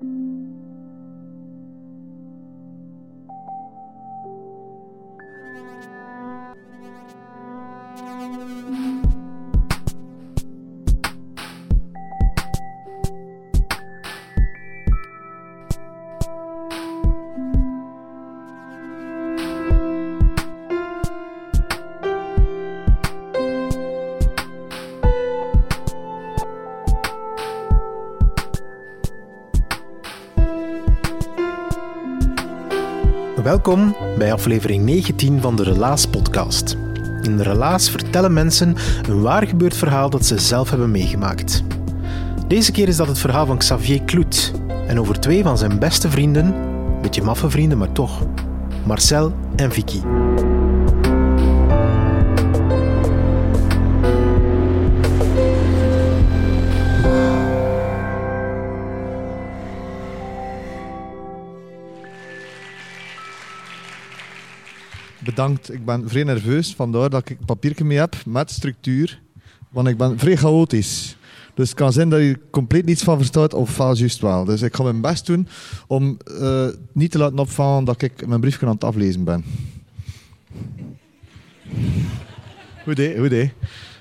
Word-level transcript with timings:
thank 0.00 0.12
you 0.14 0.29
Welkom 33.50 33.96
bij 34.18 34.32
aflevering 34.32 34.84
19 34.84 35.40
van 35.40 35.56
de 35.56 35.62
Relaas 35.62 36.06
podcast. 36.06 36.76
In 37.22 37.36
de 37.36 37.42
Relaas 37.42 37.90
vertellen 37.90 38.32
mensen 38.32 38.76
een 39.08 39.20
waar 39.20 39.46
gebeurd 39.46 39.76
verhaal 39.76 40.10
dat 40.10 40.26
ze 40.26 40.38
zelf 40.38 40.70
hebben 40.70 40.90
meegemaakt. 40.90 41.62
Deze 42.48 42.72
keer 42.72 42.88
is 42.88 42.96
dat 42.96 43.06
het 43.06 43.18
verhaal 43.18 43.46
van 43.46 43.58
Xavier 43.58 44.02
Kloet 44.02 44.52
en 44.86 45.00
over 45.00 45.20
twee 45.20 45.42
van 45.42 45.58
zijn 45.58 45.78
beste 45.78 46.10
vrienden, 46.10 46.54
beetje 47.02 47.22
maffe 47.22 47.50
vrienden 47.50 47.78
maar 47.78 47.92
toch, 47.92 48.26
Marcel 48.84 49.32
en 49.56 49.72
Vicky. 49.72 50.00
Ik 65.48 65.84
ben 65.84 66.08
vrij 66.08 66.24
nerveus, 66.24 66.74
vandaar 66.74 67.10
dat 67.10 67.28
ik 67.28 67.38
een 67.46 67.86
mee 67.86 67.98
heb 67.98 68.16
met 68.26 68.50
structuur. 68.50 69.20
Want 69.70 69.88
ik 69.88 69.96
ben 69.96 70.18
vrij 70.18 70.36
chaotisch. 70.36 71.16
Dus 71.54 71.68
het 71.68 71.78
kan 71.78 71.92
zijn 71.92 72.08
dat 72.08 72.20
je 72.20 72.38
compleet 72.50 72.84
niets 72.84 73.02
van 73.02 73.16
verstaat 73.16 73.54
of 73.54 73.70
vaal 73.70 73.96
juist 73.96 74.20
wel. 74.20 74.44
Dus 74.44 74.62
ik 74.62 74.76
ga 74.76 74.82
mijn 74.82 75.00
best 75.00 75.26
doen 75.26 75.48
om 75.86 76.18
uh, 76.40 76.66
niet 76.92 77.10
te 77.10 77.18
laten 77.18 77.38
opvallen 77.38 77.84
dat 77.84 78.02
ik 78.02 78.26
mijn 78.26 78.40
briefje 78.40 78.66
aan 78.66 78.72
het 78.72 78.84
aflezen 78.84 79.24
ben. 79.24 79.44
Goed 82.84 82.96
hé, 82.96 83.14
goed. 83.18 83.32
Oké, 83.32 83.50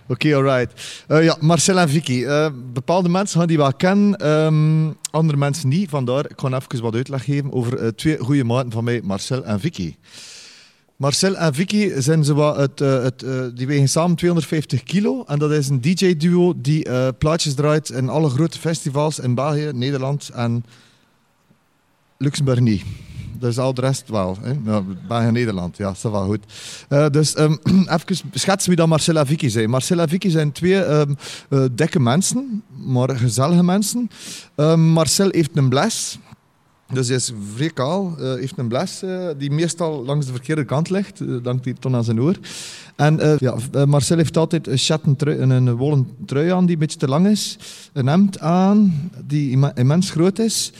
okay, 0.07 0.33
alright. 0.33 1.03
Uh, 1.07 1.23
ja, 1.23 1.37
Marcel 1.39 1.79
en 1.79 1.89
Vicky. 1.89 2.19
Uh, 2.19 2.47
bepaalde 2.73 3.09
mensen 3.09 3.39
gaan 3.39 3.47
die 3.47 3.57
wel 3.57 3.73
kennen, 3.73 4.27
um, 4.29 4.95
andere 5.11 5.37
mensen 5.37 5.69
niet. 5.69 5.89
Vandaar, 5.89 6.25
ik 6.29 6.39
ga 6.39 6.47
even 6.47 6.81
wat 6.81 6.95
uitleg 6.95 7.23
geven 7.23 7.51
over 7.51 7.95
twee 7.95 8.17
goede 8.17 8.43
maten 8.43 8.71
van 8.71 8.83
mij, 8.83 9.01
Marcel 9.03 9.43
en 9.43 9.59
Vicky. 9.59 9.95
Marcel 11.00 11.36
en 11.38 11.53
Vicky 11.53 11.92
zijn 11.97 12.23
zo 12.23 12.33
wat 12.33 12.55
het, 12.55 12.80
het, 12.80 13.23
uh, 13.23 13.41
die 13.53 13.68
wegen 13.68 13.90
samen 13.90 14.16
250 14.16 14.84
kilo. 14.84 15.23
En 15.28 15.40
dat 15.40 15.51
is 15.51 15.69
een 15.69 15.81
DJ-duo 15.81 16.53
die 16.56 16.88
uh, 16.88 17.07
plaatjes 17.18 17.53
draait 17.53 17.90
in 17.90 18.09
alle 18.09 18.29
grote 18.29 18.59
festivals 18.59 19.19
in 19.19 19.35
België, 19.35 19.69
Nederland 19.73 20.29
en 20.29 20.66
Luxemburg 22.18 22.59
niet. 22.59 22.84
Dus 23.40 23.57
al 23.57 23.73
de 23.73 23.81
rest 23.81 24.09
wel. 24.09 24.38
Hè? 24.41 24.81
België 25.07 25.31
Nederland, 25.31 25.78
ja, 25.78 25.94
dat 26.01 26.12
wel 26.12 26.25
goed. 26.25 26.44
dus 27.13 27.38
um, 27.38 27.59
even 27.96 28.29
schetsen 28.34 28.69
wie 28.69 28.79
dat 28.79 28.88
Marcel 28.88 29.18
en 29.18 29.28
Vicky 29.28 29.47
zijn. 29.47 29.69
Marcel 29.69 30.00
en 30.00 30.09
Vicky 30.09 30.29
zijn 30.29 30.52
twee 30.52 30.85
um, 30.85 31.18
dikke 31.72 32.00
mensen, 32.00 32.63
maar 32.78 33.09
gezellige 33.09 33.63
mensen. 33.63 34.09
Um, 34.56 34.81
Marcel 34.81 35.29
heeft 35.31 35.57
een 35.57 35.69
bles. 35.69 36.19
Dus 36.94 37.07
hij 37.07 37.16
is 37.16 37.31
vrij 37.55 37.69
kaal, 37.69 38.16
uh, 38.19 38.33
heeft 38.33 38.57
een 38.57 38.67
bles 38.67 39.03
uh, 39.03 39.27
die 39.38 39.51
meestal 39.51 40.05
langs 40.05 40.25
de 40.25 40.31
verkeerde 40.31 40.66
kant 40.66 40.89
ligt. 40.89 41.19
Uh, 41.19 41.44
dankt 41.44 41.66
hij 41.66 41.73
ton 41.79 41.95
aan 41.95 42.03
zijn 42.03 42.22
oor. 42.22 42.35
En 42.95 43.38
ja, 43.39 43.55
Marcel 43.85 44.17
heeft 44.17 44.38
altijd 44.38 44.67
een, 44.67 44.77
chatten 44.77 45.16
trui, 45.16 45.39
een, 45.39 45.75
wollen 45.75 46.07
trui 46.25 46.51
aan 46.51 46.66
die 46.66 46.73
een 46.73 46.79
beetje 46.79 46.99
te 46.99 47.07
lang 47.07 47.28
is. 47.28 47.57
Een 47.94 48.07
hemd 48.07 48.39
aan 48.39 49.09
die 49.25 49.72
immens 49.73 50.11
groot 50.11 50.39
is. 50.39 50.72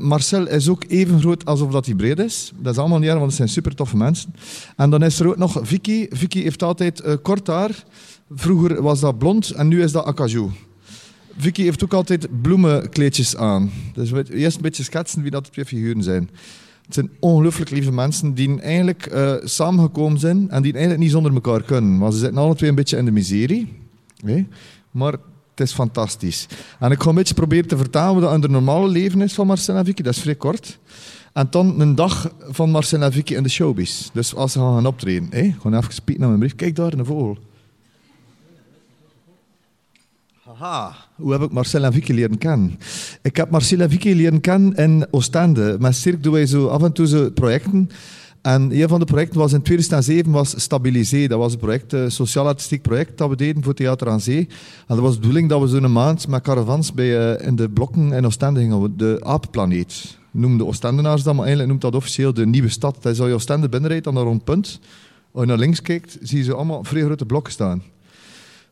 Marcel 0.00 0.48
is 0.48 0.68
ook 0.68 0.84
even 0.88 1.20
groot 1.20 1.44
alsof 1.44 1.70
dat 1.72 1.86
hij 1.86 1.94
breed 1.94 2.18
is. 2.18 2.52
Dat 2.58 2.72
is 2.72 2.78
allemaal 2.78 2.98
niet 2.98 3.08
erg, 3.08 3.18
want 3.18 3.26
het 3.26 3.36
zijn 3.36 3.48
super 3.48 3.74
toffe 3.74 3.96
mensen. 3.96 4.34
En 4.76 4.90
dan 4.90 5.02
is 5.02 5.20
er 5.20 5.28
ook 5.28 5.36
nog 5.36 5.60
Vicky. 5.62 6.06
Vicky 6.10 6.42
heeft 6.42 6.62
altijd 6.62 7.02
kort 7.22 7.46
haar. 7.46 7.84
Vroeger 8.30 8.82
was 8.82 9.00
dat 9.00 9.18
blond 9.18 9.50
en 9.50 9.68
nu 9.68 9.82
is 9.82 9.92
dat 9.92 10.04
acajou. 10.04 10.50
Vicky 11.36 11.62
heeft 11.62 11.84
ook 11.84 11.92
altijd 11.92 12.42
bloemenkleedjes 12.42 13.36
aan. 13.36 13.70
Dus 13.92 14.12
eerst 14.12 14.56
een 14.56 14.62
beetje 14.62 14.82
schetsen 14.82 15.22
wie 15.22 15.30
dat 15.30 15.52
twee 15.52 15.64
figuren 15.64 16.02
zijn. 16.02 16.30
Het 16.84 16.94
zijn 16.94 17.10
ongelooflijk 17.20 17.70
lieve 17.70 17.92
mensen 17.92 18.34
die 18.34 18.60
eigenlijk 18.60 19.12
uh, 19.14 19.34
samengekomen 19.44 20.18
zijn 20.18 20.50
en 20.50 20.62
die 20.62 20.72
eigenlijk 20.72 21.02
niet 21.02 21.10
zonder 21.10 21.34
elkaar 21.34 21.62
kunnen. 21.62 21.98
Want 21.98 22.12
ze 22.12 22.18
zitten 22.18 22.38
alle 22.38 22.54
twee 22.54 22.68
een 22.70 22.76
beetje 22.76 22.96
in 22.96 23.04
de 23.04 23.10
miserie. 23.10 23.72
Maar 24.90 25.12
het 25.50 25.60
is 25.60 25.72
fantastisch. 25.72 26.46
En 26.78 26.90
ik 26.90 27.02
ga 27.02 27.08
een 27.08 27.14
beetje 27.14 27.34
proberen 27.34 27.68
te 27.68 27.76
vertalen 27.76 28.22
wat 28.22 28.44
een 28.44 28.50
normale 28.50 28.88
leven 28.88 29.20
is 29.22 29.32
van 29.32 29.46
Marcel 29.46 29.76
en 29.76 29.84
Vicky. 29.84 30.02
Dat 30.02 30.14
is 30.14 30.20
vrij 30.20 30.34
kort. 30.34 30.78
En 31.32 31.46
dan 31.50 31.80
een 31.80 31.94
dag 31.94 32.32
van 32.40 32.70
Marcel 32.70 33.02
en 33.02 33.12
Vicky 33.12 33.34
in 33.34 33.42
de 33.42 33.48
showbiz. 33.48 34.08
Dus 34.12 34.34
als 34.34 34.52
ze 34.52 34.58
gaan 34.58 34.86
optreden. 34.86 35.54
Gewoon 35.60 35.74
even 35.74 36.14
naar 36.18 36.28
mijn 36.28 36.38
brief. 36.38 36.54
Kijk 36.54 36.76
daar, 36.76 36.92
een 36.92 37.04
vogel. 37.04 37.38
Aha, 40.48 40.94
hoe 41.14 41.32
heb 41.32 41.42
ik 41.42 41.52
Marcel 41.52 41.84
en 41.84 41.92
Vicky 41.92 42.12
leren 42.12 42.38
kennen? 42.38 42.78
Ik 43.22 43.36
heb 43.36 43.50
Marcel 43.50 43.80
en 43.80 43.90
Vicky 43.90 44.12
leren 44.12 44.40
kennen 44.40 44.74
in 44.74 45.06
Oostende. 45.10 45.76
Met 45.80 45.96
Cirque 45.96 46.20
doen 46.20 46.32
wij 46.32 46.46
zo 46.46 46.66
af 46.66 46.82
en 46.82 46.92
toe 46.92 47.06
zo 47.06 47.30
projecten. 47.30 47.88
En 48.42 48.80
een 48.80 48.88
van 48.88 48.98
de 48.98 49.04
projecten 49.04 49.38
was 49.38 49.52
in 49.52 49.62
2007 49.62 50.32
was 50.32 50.60
Stabilisé. 50.60 51.26
Dat 51.26 51.38
was 51.38 51.52
een 51.52 51.58
project, 51.58 51.92
een 51.92 52.10
sociaal-artistiek 52.10 52.82
project 52.82 53.18
dat 53.18 53.28
we 53.28 53.36
deden 53.36 53.62
voor 53.62 53.74
Theater 53.74 54.08
aan 54.08 54.20
Zee. 54.20 54.48
En 54.86 54.94
dat 54.94 54.98
was 54.98 55.14
de 55.14 55.20
bedoeling 55.20 55.48
dat 55.48 55.60
we 55.60 55.66
zo'n 55.66 55.92
maand 55.92 56.28
met 56.28 56.42
caravans 56.42 56.92
bij, 56.92 57.36
uh, 57.38 57.46
in 57.46 57.56
de 57.56 57.68
blokken 57.68 58.12
in 58.12 58.26
Oostende 58.26 58.60
gingen. 58.60 58.96
De 58.96 59.20
apenplaneet 59.22 60.18
noemde 60.30 60.66
Oostendenaars 60.66 61.22
dat, 61.22 61.34
maar 61.34 61.44
eigenlijk 61.44 61.68
noemt 61.68 61.82
dat 61.82 61.94
officieel 61.94 62.34
de 62.34 62.46
nieuwe 62.46 62.68
stad. 62.68 62.96
Dat 63.00 63.12
is 63.12 63.20
als 63.20 63.28
je 63.28 63.34
Oostende 63.34 63.68
binnenrijdt 63.68 64.06
aan 64.06 64.16
een 64.16 64.22
rond 64.22 64.44
punt. 64.44 64.80
Als 65.32 65.42
je 65.42 65.48
naar 65.48 65.58
links 65.58 65.82
kijkt, 65.82 66.18
zie 66.20 66.38
je 66.38 66.44
ze 66.44 66.54
allemaal 66.54 66.84
vrij 66.84 67.02
grote 67.02 67.26
blokken 67.26 67.52
staan. 67.52 67.82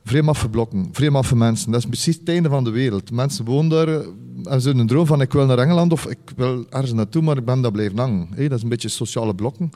Vrij 0.05 0.23
maffe 0.23 0.49
blokken, 0.49 0.89
vrij 0.93 1.11
maffe 1.11 1.37
mensen. 1.37 1.71
Dat 1.71 1.81
is 1.81 1.87
precies 1.87 2.17
het 2.17 2.29
einde 2.29 2.49
van 2.49 2.65
de 2.65 2.71
wereld. 2.71 3.11
Mensen 3.11 3.45
wonen 3.45 3.69
daar 3.69 4.05
en 4.45 4.61
ze 4.61 4.71
een 4.71 4.87
droom 4.87 5.07
van 5.07 5.21
ik 5.21 5.33
wil 5.33 5.47
naar 5.47 5.59
Engeland 5.59 5.93
of 5.93 6.07
ik 6.07 6.19
wil 6.37 6.67
ergens 6.71 6.93
naartoe, 6.93 7.23
maar 7.23 7.37
ik 7.37 7.45
ben 7.45 7.61
daar 7.61 7.71
blijven 7.71 7.99
hangen. 7.99 8.29
Dat 8.37 8.53
is 8.53 8.63
een 8.63 8.69
beetje 8.69 8.89
sociale 8.89 9.35
blokken. 9.35 9.71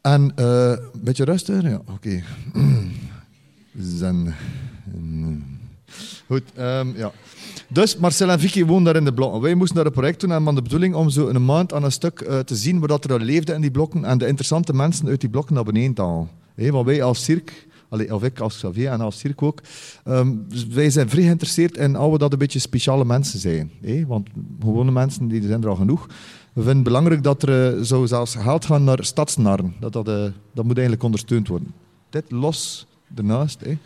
En 0.00 0.32
uh, 0.38 0.70
een 0.70 1.00
beetje 1.02 1.24
rustig? 1.24 1.62
Ja, 1.62 1.74
oké. 1.74 1.92
Okay. 1.92 2.24
Zen. 3.98 4.34
Goed, 6.26 6.42
um, 6.58 6.96
ja. 6.96 7.12
Dus 7.68 7.96
Marcel 7.96 8.30
en 8.30 8.40
Vicky 8.40 8.64
woonden 8.64 8.84
daar 8.84 8.96
in 8.96 9.04
de 9.04 9.14
blokken. 9.14 9.40
Wij 9.40 9.54
moesten 9.54 9.76
daar 9.76 9.86
een 9.86 9.92
project 9.92 10.20
doen 10.20 10.30
en 10.30 10.36
hadden 10.36 10.54
de 10.54 10.62
bedoeling 10.62 10.94
om 10.94 11.10
zo 11.10 11.28
een 11.28 11.44
maand 11.44 11.72
aan 11.72 11.84
een 11.84 11.92
stuk 11.92 12.20
uh, 12.20 12.38
te 12.38 12.56
zien 12.56 12.80
wat 12.80 13.10
er 13.10 13.20
leefde 13.20 13.52
in 13.52 13.60
die 13.60 13.70
blokken 13.70 14.04
en 14.04 14.18
de 14.18 14.26
interessante 14.26 14.72
mensen 14.72 15.08
uit 15.08 15.20
die 15.20 15.30
blokken 15.30 15.54
naar 15.54 15.64
beneden 15.64 15.94
te 15.94 16.02
halen. 16.02 16.28
Want 16.54 16.86
wij 16.86 17.02
als 17.02 17.24
cirque 17.24 17.54
Allee, 17.94 18.14
of 18.14 18.22
ik 18.22 18.40
als 18.40 18.54
Xavier 18.54 18.90
en 18.90 19.00
als 19.00 19.18
Cirque 19.18 19.46
ook. 19.46 19.60
Um, 20.04 20.46
wij 20.70 20.90
zijn 20.90 21.08
vrij 21.08 21.22
geïnteresseerd 21.22 21.76
in 21.76 22.10
we 22.10 22.18
dat 22.18 22.32
een 22.32 22.38
beetje 22.38 22.58
speciale 22.58 23.04
mensen 23.04 23.38
zijn. 23.38 23.70
Hé? 23.80 24.06
Want 24.06 24.28
gewone 24.60 24.90
mensen 24.90 25.28
die 25.28 25.46
zijn 25.46 25.62
er 25.62 25.68
al 25.68 25.76
genoeg. 25.76 26.06
We 26.06 26.62
vinden 26.62 26.74
het 26.74 26.84
belangrijk 26.84 27.22
dat 27.22 27.42
er 27.42 27.76
uh, 27.76 27.82
zo 27.82 28.06
zelfs 28.06 28.34
geld 28.34 28.64
gaan 28.64 28.84
naar 28.84 29.04
stadsnarren. 29.04 29.74
Dat, 29.80 29.92
dat, 29.92 30.08
uh, 30.08 30.24
dat 30.54 30.64
moet 30.64 30.74
eigenlijk 30.74 31.02
ondersteund 31.02 31.48
worden. 31.48 31.74
Dit 32.10 32.30
los 32.30 32.86
ernaast. 33.14 33.60
Hé? 33.60 33.78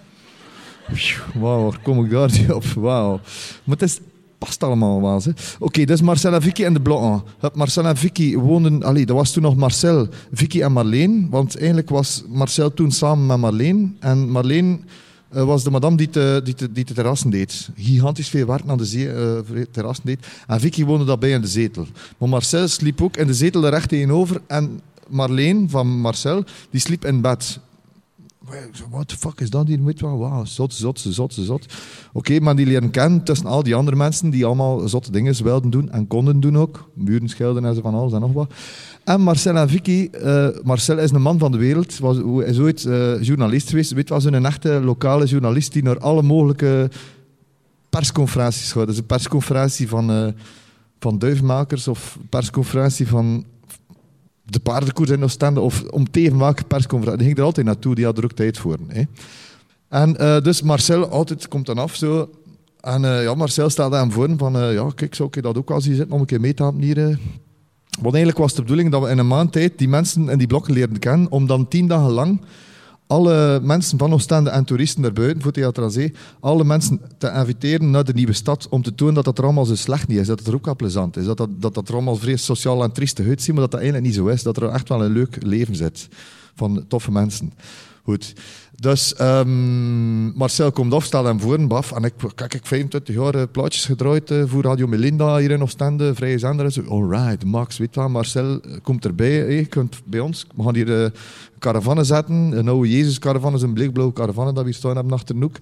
Wauw, 1.34 1.72
kom 1.82 2.04
ik 2.04 2.10
daar 2.10 2.30
niet 2.30 2.52
op? 2.52 2.64
Wauw. 2.64 3.20
Maar 3.64 3.76
het 3.76 3.82
is 3.82 4.00
past 4.38 4.62
allemaal 4.62 5.00
wel. 5.00 5.16
Oké, 5.16 5.32
okay, 5.58 5.84
dus 5.84 6.00
Marcel 6.00 6.34
en 6.34 6.42
Vicky 6.42 6.62
in 6.62 6.72
de 6.72 6.80
blokken. 6.80 7.22
Marcel 7.54 7.84
en 7.84 7.96
Vicky 7.96 8.36
woonden... 8.36 8.82
Allee, 8.82 9.06
dat 9.06 9.16
was 9.16 9.32
toen 9.32 9.42
nog 9.42 9.56
Marcel, 9.56 10.08
Vicky 10.32 10.62
en 10.62 10.72
Marleen. 10.72 11.26
Want 11.30 11.56
eigenlijk 11.56 11.90
was 11.90 12.24
Marcel 12.28 12.74
toen 12.74 12.90
samen 12.90 13.26
met 13.26 13.38
Marleen. 13.38 13.96
En 14.00 14.30
Marleen 14.30 14.84
uh, 15.34 15.44
was 15.44 15.64
de 15.64 15.70
madame 15.70 15.96
die 15.96 16.10
de, 16.10 16.40
die, 16.44 16.54
de, 16.54 16.72
die 16.72 16.84
de 16.84 16.94
terrassen 16.94 17.30
deed. 17.30 17.68
Gigantisch 17.76 18.28
veel 18.28 18.46
werk 18.46 18.62
aan 18.66 18.78
de 18.78 18.84
zee, 18.84 19.06
uh, 19.06 19.64
terrassen 19.70 20.06
deed. 20.06 20.26
En 20.46 20.60
Vicky 20.60 20.84
woonde 20.84 21.04
daarbij 21.04 21.30
in 21.30 21.40
de 21.40 21.46
zetel. 21.46 21.86
Maar 22.18 22.28
Marcel 22.28 22.68
sliep 22.68 23.02
ook 23.02 23.16
in 23.16 23.26
de 23.26 23.34
zetel 23.34 23.64
er 23.64 23.70
recht 23.70 23.88
tegenover. 23.88 24.40
En 24.46 24.80
Marleen 25.08 25.70
van 25.70 25.86
Marcel, 26.00 26.44
die 26.70 26.80
sliep 26.80 27.04
in 27.04 27.20
bed. 27.20 27.60
What 28.90 29.08
the 29.08 29.16
fuck 29.16 29.40
is 29.40 29.50
dat 29.50 29.66
hier? 29.66 29.78
Wauw, 29.98 30.44
zot, 30.44 30.74
zot, 30.74 31.00
zot, 31.00 31.32
zot. 31.32 31.66
Oké, 32.12 32.40
maar 32.40 32.56
die 32.56 32.66
leren 32.66 32.90
kennen 32.90 33.22
tussen 33.22 33.46
al 33.46 33.62
die 33.62 33.74
andere 33.74 33.96
mensen 33.96 34.30
die 34.30 34.46
allemaal 34.46 34.88
zotte 34.88 35.10
dingen 35.10 35.44
wilden 35.44 35.70
doen 35.70 35.90
en 35.90 36.06
konden 36.06 36.40
doen 36.40 36.58
ook. 36.58 36.90
Muren 36.94 37.28
schelden 37.28 37.64
en 37.64 37.82
van 37.82 37.94
alles 37.94 38.12
en 38.12 38.20
nog 38.20 38.32
wat. 38.32 38.52
En 39.04 39.20
Marcel 39.20 39.56
en 39.56 39.68
Vicky. 39.68 40.10
Uh, 40.12 40.48
Marcel 40.62 40.98
is 40.98 41.10
een 41.10 41.22
man 41.22 41.38
van 41.38 41.52
de 41.52 41.58
wereld. 41.58 41.98
Was, 41.98 42.16
is 42.44 42.58
ooit 42.58 42.84
uh, 42.84 43.22
journalist 43.22 43.68
geweest. 43.68 43.92
Weet 43.92 44.08
was 44.08 44.24
een 44.24 44.44
echte 44.44 44.80
lokale 44.84 45.26
journalist 45.26 45.72
die 45.72 45.82
naar 45.82 45.98
alle 45.98 46.22
mogelijke 46.22 46.90
persconferenties 47.88 48.72
gaat. 48.72 48.86
Dus 48.86 48.98
een 48.98 49.06
persconferentie 49.06 49.88
van, 49.88 50.10
uh, 50.10 50.26
van 50.98 51.18
duifmakers 51.18 51.88
of 51.88 52.18
persconferentie 52.28 53.08
van 53.08 53.44
de 54.50 54.60
paardenkoers 54.60 55.10
in 55.10 55.22
Oostende 55.22 55.60
of 55.60 55.82
om 55.90 56.10
tegen 56.10 56.38
welke 56.38 56.64
persconferentie. 56.64 57.18
Die 57.18 57.26
ging 57.26 57.38
er 57.38 57.44
altijd 57.44 57.66
naartoe, 57.66 57.94
die 57.94 58.04
had 58.04 58.18
er 58.18 58.24
ook 58.24 58.32
tijd 58.32 58.58
voor. 58.58 58.76
Hè. 58.88 59.02
En 59.88 60.16
uh, 60.20 60.40
dus 60.40 60.62
Marcel 60.62 61.08
altijd 61.08 61.48
komt 61.48 61.66
dan 61.66 61.78
af 61.78 61.94
zo. 61.94 62.30
En 62.80 63.02
uh, 63.02 63.22
ja, 63.22 63.34
Marcel 63.34 63.70
stelde 63.70 63.96
hem 63.96 64.12
voor 64.12 64.34
van, 64.36 64.56
uh, 64.56 64.72
ja, 64.72 64.90
kijk, 64.94 65.14
zou 65.14 65.28
ik 65.32 65.42
dat 65.42 65.56
ook 65.56 65.68
wel 65.68 65.80
zien 65.80 65.94
zitten 65.94 66.14
om 66.14 66.20
een 66.20 66.26
keer 66.26 66.40
mee 66.40 66.54
te 66.54 66.62
helpen 66.62 66.82
hier. 66.82 67.18
Want 68.00 68.14
eigenlijk 68.14 68.38
was 68.38 68.54
de 68.54 68.62
bedoeling 68.62 68.90
dat 68.90 69.02
we 69.02 69.10
in 69.10 69.18
een 69.18 69.26
maand 69.26 69.52
tijd 69.52 69.78
die 69.78 69.88
mensen 69.88 70.28
in 70.28 70.38
die 70.38 70.46
blokken 70.46 70.72
leerden 70.72 70.98
kennen, 70.98 71.30
om 71.30 71.46
dan 71.46 71.68
tien 71.68 71.86
dagen 71.86 72.10
lang 72.10 72.40
alle 73.08 73.60
mensen 73.62 73.98
van 73.98 74.12
Oostende 74.12 74.50
en 74.50 74.64
toeristen 74.64 75.02
daarbuiten 75.02 75.42
voor 75.42 75.52
Theater 75.52 75.90
Zee, 75.90 76.12
alle 76.40 76.64
mensen 76.64 77.00
te 77.18 77.32
inviteren 77.36 77.90
naar 77.90 78.04
de 78.04 78.12
nieuwe 78.12 78.32
stad 78.32 78.68
om 78.68 78.82
te 78.82 78.94
tonen 78.94 79.14
dat 79.14 79.24
dat 79.24 79.38
er 79.38 79.44
allemaal 79.44 79.64
zo 79.64 79.74
slecht 79.74 80.08
niet 80.08 80.18
is, 80.18 80.26
dat 80.26 80.38
het 80.38 80.48
er 80.48 80.54
ook 80.54 80.64
wel 80.64 80.76
plezant 80.76 81.16
is, 81.16 81.24
dat 81.24 81.36
dat, 81.36 81.48
dat, 81.60 81.74
dat 81.74 81.88
er 81.88 81.94
allemaal 81.94 82.16
vrees 82.16 82.44
sociaal 82.44 82.82
en 82.82 82.92
triestig 82.92 83.26
uitziet, 83.26 83.52
maar 83.52 83.62
dat 83.62 83.70
dat 83.70 83.80
eigenlijk 83.80 84.10
niet 84.10 84.18
zo 84.18 84.26
is, 84.26 84.42
dat 84.42 84.56
er 84.56 84.68
echt 84.68 84.88
wel 84.88 85.04
een 85.04 85.12
leuk 85.12 85.42
leven 85.42 85.76
zit 85.76 86.08
van 86.54 86.84
toffe 86.88 87.10
mensen. 87.10 87.52
Goed. 88.02 88.34
Dus 88.80 89.20
um, 89.20 90.32
Marcel 90.36 90.72
komt 90.72 90.92
af, 90.92 91.04
stelt 91.04 91.26
hem 91.26 91.40
voor, 91.40 91.66
baf. 91.66 91.92
En 91.92 92.04
ik, 92.04 92.12
kijk, 92.34 92.54
ik 92.54 92.66
25 92.66 93.14
jaar 93.14 93.34
uh, 93.34 93.42
plaatjes 93.52 93.84
gedraaid 93.84 94.30
uh, 94.30 94.42
voor 94.46 94.62
Radio 94.62 94.86
Melinda 94.86 95.36
hier 95.36 95.50
in 95.50 95.62
Oostende, 95.62 96.14
Vrije 96.14 96.38
Zender. 96.38 96.64
En 96.64 96.72
zo. 96.72 96.82
Alright, 96.88 97.44
Max, 97.44 97.78
weet 97.78 97.96
wel, 97.96 98.08
Marcel 98.08 98.60
eh, 98.60 98.72
komt 98.82 99.04
erbij. 99.04 99.54
Je 99.54 99.66
kunt 99.66 100.00
bij 100.04 100.20
ons, 100.20 100.46
we 100.56 100.62
gaan 100.62 100.74
hier 100.74 101.02
uh, 101.02 101.06
caravannen 101.58 102.06
zetten. 102.06 102.58
Een 102.58 102.68
oude 102.68 102.90
Jezus-caravan 102.90 103.54
is 103.54 103.62
een 103.62 103.72
bleekblauwe 103.72 104.12
caravan 104.12 104.44
dat 104.44 104.56
we 104.56 104.64
hier 104.64 104.74
staan 104.74 104.94
hebben 104.94 105.12
achter 105.12 105.34
de 105.34 105.40
hoek. 105.40 105.56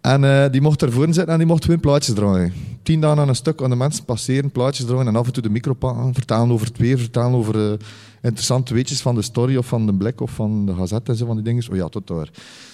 En 0.00 0.50
die 0.50 0.60
mocht 0.60 0.82
ervoor 0.82 1.04
zitten 1.04 1.26
en 1.26 1.38
die 1.38 1.46
mocht 1.46 1.64
gewoon 1.64 1.80
plaatjes 1.80 2.14
draaien. 2.14 2.52
Tien 2.82 3.00
dagen 3.00 3.18
aan 3.18 3.28
een 3.28 3.34
stuk 3.34 3.62
aan 3.62 3.70
de 3.70 3.76
mensen 3.76 4.04
passeren, 4.04 4.50
plaatjes 4.50 4.86
draaien 4.86 5.06
en 5.06 5.16
af 5.16 5.26
en 5.26 5.32
toe 5.32 5.42
de 5.42 5.50
micro 5.50 5.76
vertalen 6.12 6.52
over 6.52 6.66
het 6.66 6.78
weer, 6.78 6.98
vertalen 6.98 7.38
over 7.38 7.78
interessante 8.26 8.74
weetjes 8.74 9.00
van 9.00 9.14
de 9.14 9.22
story 9.22 9.56
of 9.56 9.66
van 9.66 9.86
de 9.86 9.94
blik 9.94 10.20
of 10.20 10.30
van 10.30 10.66
de 10.66 10.74
gazette 10.74 11.10
en 11.10 11.16
zo 11.16 11.26
van 11.26 11.34
die 11.34 11.44
dingen. 11.44 11.70
Oh 11.70 11.76
ja, 11.76 11.88
tot 11.88 12.06
daar. 12.06 12.30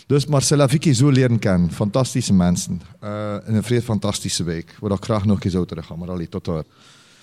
Dus 0.07 0.27
Marcella 0.27 0.69
Vicky 0.69 0.93
zo 0.93 1.09
leren 1.09 1.39
kennen. 1.39 1.71
Fantastische 1.71 2.33
mensen. 2.33 2.81
Uh, 3.05 3.35
in 3.47 3.55
een 3.55 3.63
vrij 3.63 3.83
fantastische 3.83 4.45
week. 4.45 4.77
Waar 4.81 4.91
ik 4.91 5.05
graag 5.05 5.25
nog 5.25 5.45
eens 5.45 5.53
zou 5.53 5.67
terug 5.67 5.87
gaan, 5.87 5.99
maar 5.99 6.11
allee, 6.11 6.29
tot 6.29 6.45
daar. 6.45 6.65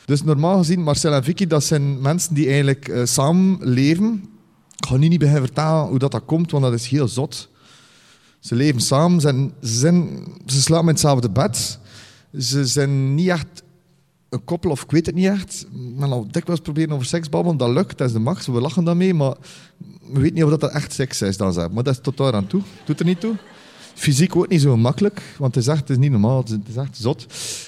Dus 0.05 0.23
normaal 0.23 0.57
gezien, 0.57 0.83
Marcel 0.83 1.13
en 1.13 1.23
Vicky, 1.23 1.47
dat 1.47 1.63
zijn 1.63 2.01
mensen 2.01 2.33
die 2.33 2.47
eigenlijk 2.47 2.87
uh, 2.87 3.05
samen 3.05 3.57
leven. 3.59 4.23
Ik 4.77 4.85
ga 4.87 4.97
nu 4.97 5.07
niet 5.07 5.19
beginnen 5.19 5.43
vertellen 5.43 5.87
hoe 5.87 5.99
dat, 5.99 6.11
dat 6.11 6.25
komt, 6.25 6.51
want 6.51 6.63
dat 6.63 6.73
is 6.73 6.87
heel 6.87 7.07
zot. 7.07 7.49
Ze 8.39 8.55
leven 8.55 8.81
samen, 8.81 9.21
ze, 9.21 9.49
zijn, 9.61 10.09
ze 10.45 10.61
slapen 10.61 10.87
in 10.87 10.93
hetzelfde 10.93 11.29
bed. 11.29 11.79
Ze 12.37 12.65
zijn 12.65 13.15
niet 13.15 13.27
echt 13.27 13.63
een 14.29 14.43
koppel, 14.43 14.71
of 14.71 14.83
ik 14.83 14.91
weet 14.91 15.05
het 15.05 15.15
niet 15.15 15.25
echt. 15.25 15.65
Men 15.71 16.11
al 16.11 16.27
dikwijls 16.31 16.61
proberen 16.61 16.93
over 16.93 17.05
seks 17.05 17.29
babbelen, 17.29 17.57
dat 17.57 17.69
lukt, 17.69 17.97
dat 17.97 18.07
is 18.07 18.13
de 18.13 18.19
max, 18.19 18.47
we 18.47 18.61
lachen 18.61 18.83
daarmee, 18.83 19.13
maar 19.13 19.35
we 20.11 20.19
weten 20.19 20.33
niet 20.33 20.43
of 20.43 20.57
dat 20.57 20.71
echt 20.71 20.93
seks 20.93 21.21
is 21.21 21.37
dan 21.37 21.53
ze. 21.53 21.67
Maar 21.71 21.83
dat 21.83 21.93
is 21.93 21.99
tot 22.01 22.17
daar 22.17 22.33
aan 22.33 22.47
toe, 22.47 22.61
doet 22.85 22.99
er 22.99 23.05
niet 23.05 23.19
toe. 23.19 23.35
Fysiek 23.93 24.35
ook 24.35 24.47
niet 24.47 24.61
zo 24.61 24.77
makkelijk, 24.77 25.21
want 25.37 25.55
het 25.55 25.63
is 25.63 25.69
echt 25.69 25.79
het 25.79 25.89
is 25.89 25.97
niet 25.97 26.11
normaal, 26.11 26.37
het 26.37 26.67
is 26.67 26.75
echt 26.75 26.97
zot. 26.97 27.25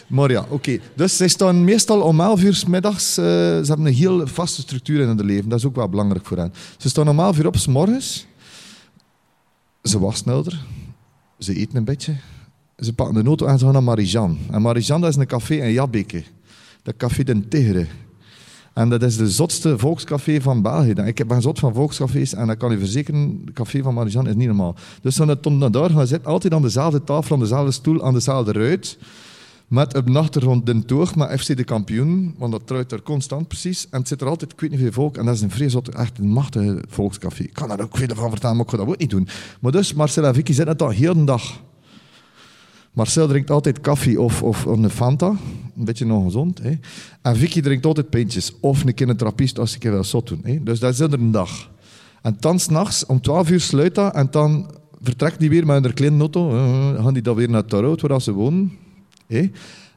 Maar 0.08 0.32
ja, 0.32 0.46
oké. 0.50 0.80
Dus 0.96 1.18
zij 1.18 1.28
staan 1.28 1.64
meestal 1.64 2.02
om 2.02 2.20
11 2.20 2.44
uur 2.44 2.64
middags, 2.68 3.18
uh, 3.18 3.26
ze 3.26 3.64
hebben 3.66 3.86
een 3.86 3.94
heel 3.94 4.28
vaste 4.28 4.62
structuur 4.62 5.02
in 5.02 5.08
hun 5.08 5.26
leven, 5.26 5.50
dat 5.50 5.60
is 5.60 5.66
ook 5.66 5.76
wel 5.76 5.90
belangrijk 5.90 6.26
voor 6.26 6.38
hen. 6.38 6.54
Ze 6.78 6.90
staan 6.90 7.10
om 7.10 7.20
11 7.20 7.38
uur 7.38 7.48
op 7.48 7.58
s 7.58 7.68
morgens, 7.68 8.26
ze 9.84 10.00
wassen 10.00 10.24
sneller, 10.24 10.66
ze 11.40 11.56
eten 11.56 11.78
een 11.78 11.84
beetje, 11.84 12.16
ze 12.78 12.94
pakken 12.94 13.16
de 13.16 13.28
auto 13.28 13.46
en 13.46 13.58
ze 13.58 13.64
gaan 13.64 13.74
naar 13.74 13.84
Marijan. 13.84 14.38
En 14.52 14.62
Marijan 14.62 15.02
dat 15.02 15.10
is 15.10 15.16
een 15.16 15.28
café 15.28 15.56
in 15.56 15.72
Jabbeke 15.72 16.24
dat 16.84 16.98
Café 16.98 17.24
den 17.24 17.48
Tigre. 17.48 17.88
En 18.74 18.90
dat 18.90 19.04
is 19.04 19.18
de 19.18 19.30
zotste 19.30 19.78
volkscafé 19.78 20.42
van 20.42 20.62
België. 20.62 20.94
Ik 21.06 21.28
ben 21.28 21.42
zot 21.42 21.60
van 21.60 21.74
volkscafés 21.74 22.34
en 22.34 22.48
dat 22.48 22.58
kan 22.58 22.72
je 22.72 22.78
verzekeren, 22.78 23.42
het 23.46 23.54
café 23.54 23.82
van 23.82 23.94
Marijan 23.94 24.28
is 24.28 24.36
niet 24.36 24.48
normaal. 24.48 24.76
Dus 25.02 25.16
dan 25.16 25.58
naar 25.58 25.72
daar 25.72 25.90
gaan 25.90 26.08
zitten, 26.08 26.32
altijd 26.32 26.54
aan 26.54 26.62
dezelfde 26.62 27.04
tafel, 27.04 27.36
aan 27.36 27.42
dezelfde 27.42 27.72
stoel, 27.72 28.04
aan 28.04 28.14
dezelfde 28.14 28.52
ruit. 28.52 28.98
Met 29.68 29.98
op 29.98 30.06
de 30.08 30.20
achtergrond 30.20 30.66
de 30.66 30.86
toog 30.86 31.16
met 31.16 31.42
FC 31.42 31.58
de 31.58 31.64
kampioen, 31.64 32.36
want 32.38 32.52
dat 32.52 32.68
truit 32.68 32.92
er 32.92 33.02
constant 33.02 33.48
precies. 33.48 33.88
En 33.90 34.00
het 34.00 34.08
zit 34.08 34.22
er 34.22 34.28
altijd, 34.28 34.52
ik 34.52 34.60
weet 34.60 34.70
niet 34.70 34.80
veel 34.80 34.92
volk, 34.92 35.18
en 35.18 35.26
dat 35.26 35.36
is 35.36 35.42
een 35.42 35.52
vrees 35.52 35.76
echt 35.76 36.18
een 36.18 36.30
machtige 36.30 36.84
volkscafé. 36.88 37.44
Ik 37.44 37.54
kan 37.54 37.68
daar 37.68 37.82
ook 37.82 37.98
veel 37.98 38.16
van 38.16 38.30
vertellen, 38.30 38.56
maar 38.56 38.66
ik 38.66 38.72
ga 38.72 38.78
dat 38.78 38.88
ook 38.88 38.98
niet 38.98 39.10
doen. 39.10 39.28
Maar 39.60 39.72
dus, 39.72 39.94
Marcel 39.94 40.26
en 40.26 40.34
Vicky 40.34 40.54
zitten 40.54 40.78
dat 40.78 40.94
heel 40.94 41.14
de 41.14 41.24
dag. 41.24 41.60
Marcel 42.92 43.28
drinkt 43.28 43.52
altijd 43.52 43.82
koffie 43.82 44.22
of, 44.22 44.44
of 44.44 44.66
een 44.66 44.90
Fanta. 44.90 45.28
Een 45.78 45.86
beetje 45.86 46.14
ongezond. 46.14 46.60
Hè. 46.62 46.72
En 47.22 47.36
Vicky 47.36 47.62
drinkt 47.62 47.86
altijd 47.86 48.10
pintjes. 48.10 48.54
Of 48.60 48.84
een 48.84 48.94
keer 48.94 49.10
een 49.10 49.18
trappist 49.18 49.60
als 49.60 49.76
ik 49.76 49.84
wel 49.84 50.04
zot 50.04 50.28
doen. 50.28 50.42
Hè. 50.44 50.64
Dus 50.64 50.80
dat 50.80 50.94
is 50.94 51.00
er 51.00 51.14
een 51.14 51.32
dag. 51.32 51.70
En 52.22 52.38
dan 52.40 52.60
s'nachts, 52.60 53.06
om 53.06 53.22
12 53.22 53.50
uur 53.50 53.60
sluit 53.60 53.96
dat. 53.96 54.14
En 54.14 54.28
dan 54.32 54.72
vertrekt 55.02 55.40
die 55.40 55.50
weer 55.50 55.66
met 55.66 55.86
een 55.86 55.94
kleine 55.94 56.20
auto. 56.20 56.54
Uh, 56.54 57.04
gaan 57.04 57.14
die 57.14 57.24
dan 57.24 57.36
weer 57.36 57.50
naar 57.50 57.66
Tarot, 57.66 58.02
waar 58.02 58.22
ze 58.22 58.32
wonen. 58.32 58.72
Hè. 59.28 59.50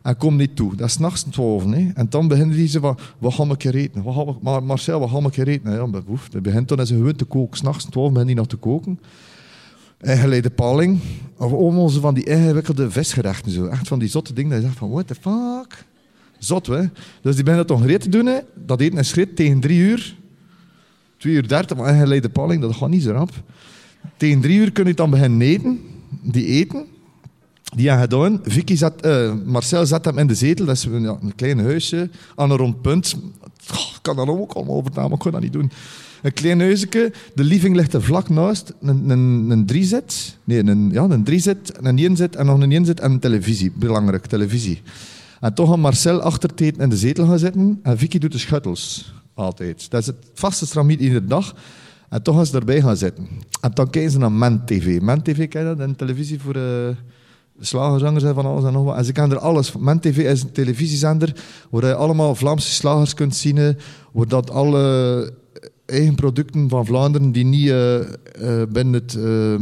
En 0.03 0.17
komt 0.17 0.39
niet 0.39 0.57
toe. 0.57 0.77
Dat 0.77 0.89
is 0.89 0.99
nachts 0.99 1.23
12. 1.23 1.65
Hè. 1.65 1.91
En 1.95 2.07
dan 2.09 2.29
beginnen 2.29 2.57
die 2.57 2.69
ze 2.69 2.81
van, 2.81 2.99
wat 3.19 3.35
gaan 3.35 3.49
we 3.49 3.73
eten? 3.73 4.03
Wat 4.03 4.37
we, 4.43 4.61
Marcel, 4.61 5.01
wat 5.01 5.11
gaan 5.11 5.31
we 5.31 5.47
eten? 5.47 5.73
Ja, 5.73 5.87
behoeft. 5.87 6.33
Dat 6.33 6.43
begint 6.43 6.69
dan 6.69 6.87
ze 6.87 6.95
gewoon 6.95 7.17
te 7.17 7.25
koken. 7.25 7.57
S'nachts 7.57 7.85
12 7.85 8.09
beginnen 8.09 8.27
die 8.27 8.37
nog 8.37 8.47
te 8.47 8.57
koken 8.57 8.99
geleide 10.01 10.51
paling. 10.51 11.01
Of 11.37 11.93
zo 11.93 12.01
van 12.01 12.15
die 12.15 12.25
ingewikkelde 12.25 12.91
visgerechten. 12.91 13.53
Zo. 13.53 13.67
Echt 13.67 13.89
van 13.89 13.99
die 13.99 14.09
zotte 14.09 14.33
dingen 14.33 14.51
dat 14.51 14.61
je 14.61 14.67
zegt 14.67 14.79
van, 14.79 14.91
what 14.91 15.07
the 15.07 15.15
fuck? 15.15 15.85
Zot, 16.39 16.67
hè? 16.67 16.83
Dus 17.23 17.35
die 17.35 17.45
beginnen 17.45 17.67
toch 17.67 17.81
gereed 17.81 18.01
te 18.01 18.09
doen, 18.09 18.27
hè? 18.27 18.39
Dat 18.55 18.81
eten 18.81 18.99
is 18.99 19.09
schritt 19.09 19.37
tegen 19.37 19.61
drie 19.61 19.79
uur. 19.79 20.17
Twee 21.17 21.35
uur 21.35 21.49
dertig, 21.49 21.77
maar 21.77 21.95
geleide 21.95 22.29
paling, 22.29 22.61
dat 22.61 22.77
gaat 22.77 22.89
niet 22.89 23.03
zo 23.03 23.13
rap. 23.13 23.31
Tegen 24.17 24.41
drie 24.41 24.59
uur 24.59 24.73
kun 24.73 24.87
je 24.87 24.95
dan 24.95 25.11
beginnen 25.11 25.41
eten. 25.41 25.81
Die 26.23 26.47
eten. 26.47 26.87
Die 27.77 27.89
hebben 27.89 28.09
gedaan. 28.11 28.41
Vicky 28.43 28.77
zet, 28.77 29.07
uh, 29.07 29.33
Marcel 29.45 29.87
zet 29.87 30.05
hem 30.05 30.19
in 30.19 30.27
de 30.27 30.35
zetel. 30.35 30.67
Dat 30.67 30.77
is 30.77 30.85
een, 30.85 31.33
klein 31.37 31.59
huisje 31.59 32.11
aan 32.35 32.51
een 32.51 32.57
rond 32.57 32.83
punt. 32.83 33.17
Ik 33.71 33.99
kan 34.03 34.17
dat 34.17 34.29
ook 34.29 34.53
allemaal 34.53 34.83
vertellen, 34.83 35.09
maar 35.09 35.19
ik 35.19 35.25
kan 35.25 35.33
dat 35.33 35.41
niet 35.41 35.53
doen. 35.53 35.71
Een 36.25 36.33
klein 36.33 36.61
huisje. 36.61 37.13
De 37.35 37.45
living 37.45 37.77
ligt 37.77 37.93
er 37.93 38.03
vlak 38.03 38.29
naast. 38.29 38.73
Een, 38.81 39.11
een, 39.11 39.51
een 39.51 39.67
driezet. 39.67 40.39
Nee, 40.45 40.67
een, 40.67 40.91
ja, 40.93 41.03
een 41.03 41.25
driezet, 41.25 41.73
een 41.81 41.99
inzet 41.99 42.37
en 42.37 42.47
nog 42.47 42.61
een 42.61 42.73
inzet 42.73 43.01
en 43.01 43.11
een 43.11 43.19
televisie. 43.19 43.73
Belangrijk, 43.75 44.27
televisie. 44.27 44.83
En 45.41 45.55
toch 45.55 45.69
gaan 45.69 45.81
Marcel 45.81 46.21
achter 46.21 46.51
het 46.51 46.61
eten 46.61 46.83
in 46.83 46.89
de 46.89 46.97
zetel 46.97 47.27
gaan 47.27 47.39
zitten. 47.39 47.79
En 47.83 47.99
Vicky 47.99 48.19
doet 48.19 48.33
de 48.33 48.39
schuttels. 48.39 49.15
Altijd. 49.35 49.91
Dat 49.91 50.01
is 50.01 50.07
het 50.07 50.17
vaste 50.35 50.67
stramiet 50.67 51.01
iedere 51.01 51.25
dag. 51.25 51.55
En 52.09 52.23
toch 52.23 52.37
gaan 52.37 52.47
ze 52.47 52.59
erbij 52.59 52.81
gaan 52.81 52.97
zitten. 52.97 53.29
En 53.61 53.71
dan 53.75 53.91
kijken 53.91 54.11
ze 54.11 54.19
naar 54.19 54.33
Men 54.33 54.63
TV. 54.65 55.01
Men 55.01 55.23
TV, 55.23 55.49
ken 55.49 55.61
je 55.61 55.67
dat? 55.67 55.79
Een 55.79 55.97
televisie 55.97 56.41
voor... 56.41 56.57
Uh, 56.57 56.89
slagerzangers 57.61 58.25
en 58.25 58.35
van 58.35 58.47
alles 58.47 58.65
en 58.65 58.73
nog 58.73 58.85
wat. 58.85 58.97
En 58.97 59.05
ze 59.05 59.13
kennen 59.13 59.37
er 59.37 59.43
alles. 59.43 59.77
Men 59.77 60.01
TV 60.01 60.19
is 60.19 60.43
een 60.43 60.53
televisiezender 60.53 61.35
waar 61.71 61.87
je 61.87 61.95
allemaal 61.95 62.35
Vlaamse 62.35 62.71
slagers 62.71 63.15
kunt 63.15 63.37
zien, 63.37 63.77
waar 64.13 64.29
dat 64.29 64.51
alle 64.51 65.33
eigen 65.87 66.15
producten 66.15 66.69
van 66.69 66.87
Vlaanderen 66.87 67.33
die 67.33 67.45
niet 67.45 67.67
uh, 67.67 67.99
uh, 67.99 68.07
binnen 68.69 68.93
het 68.93 69.15
uh, 69.15 69.55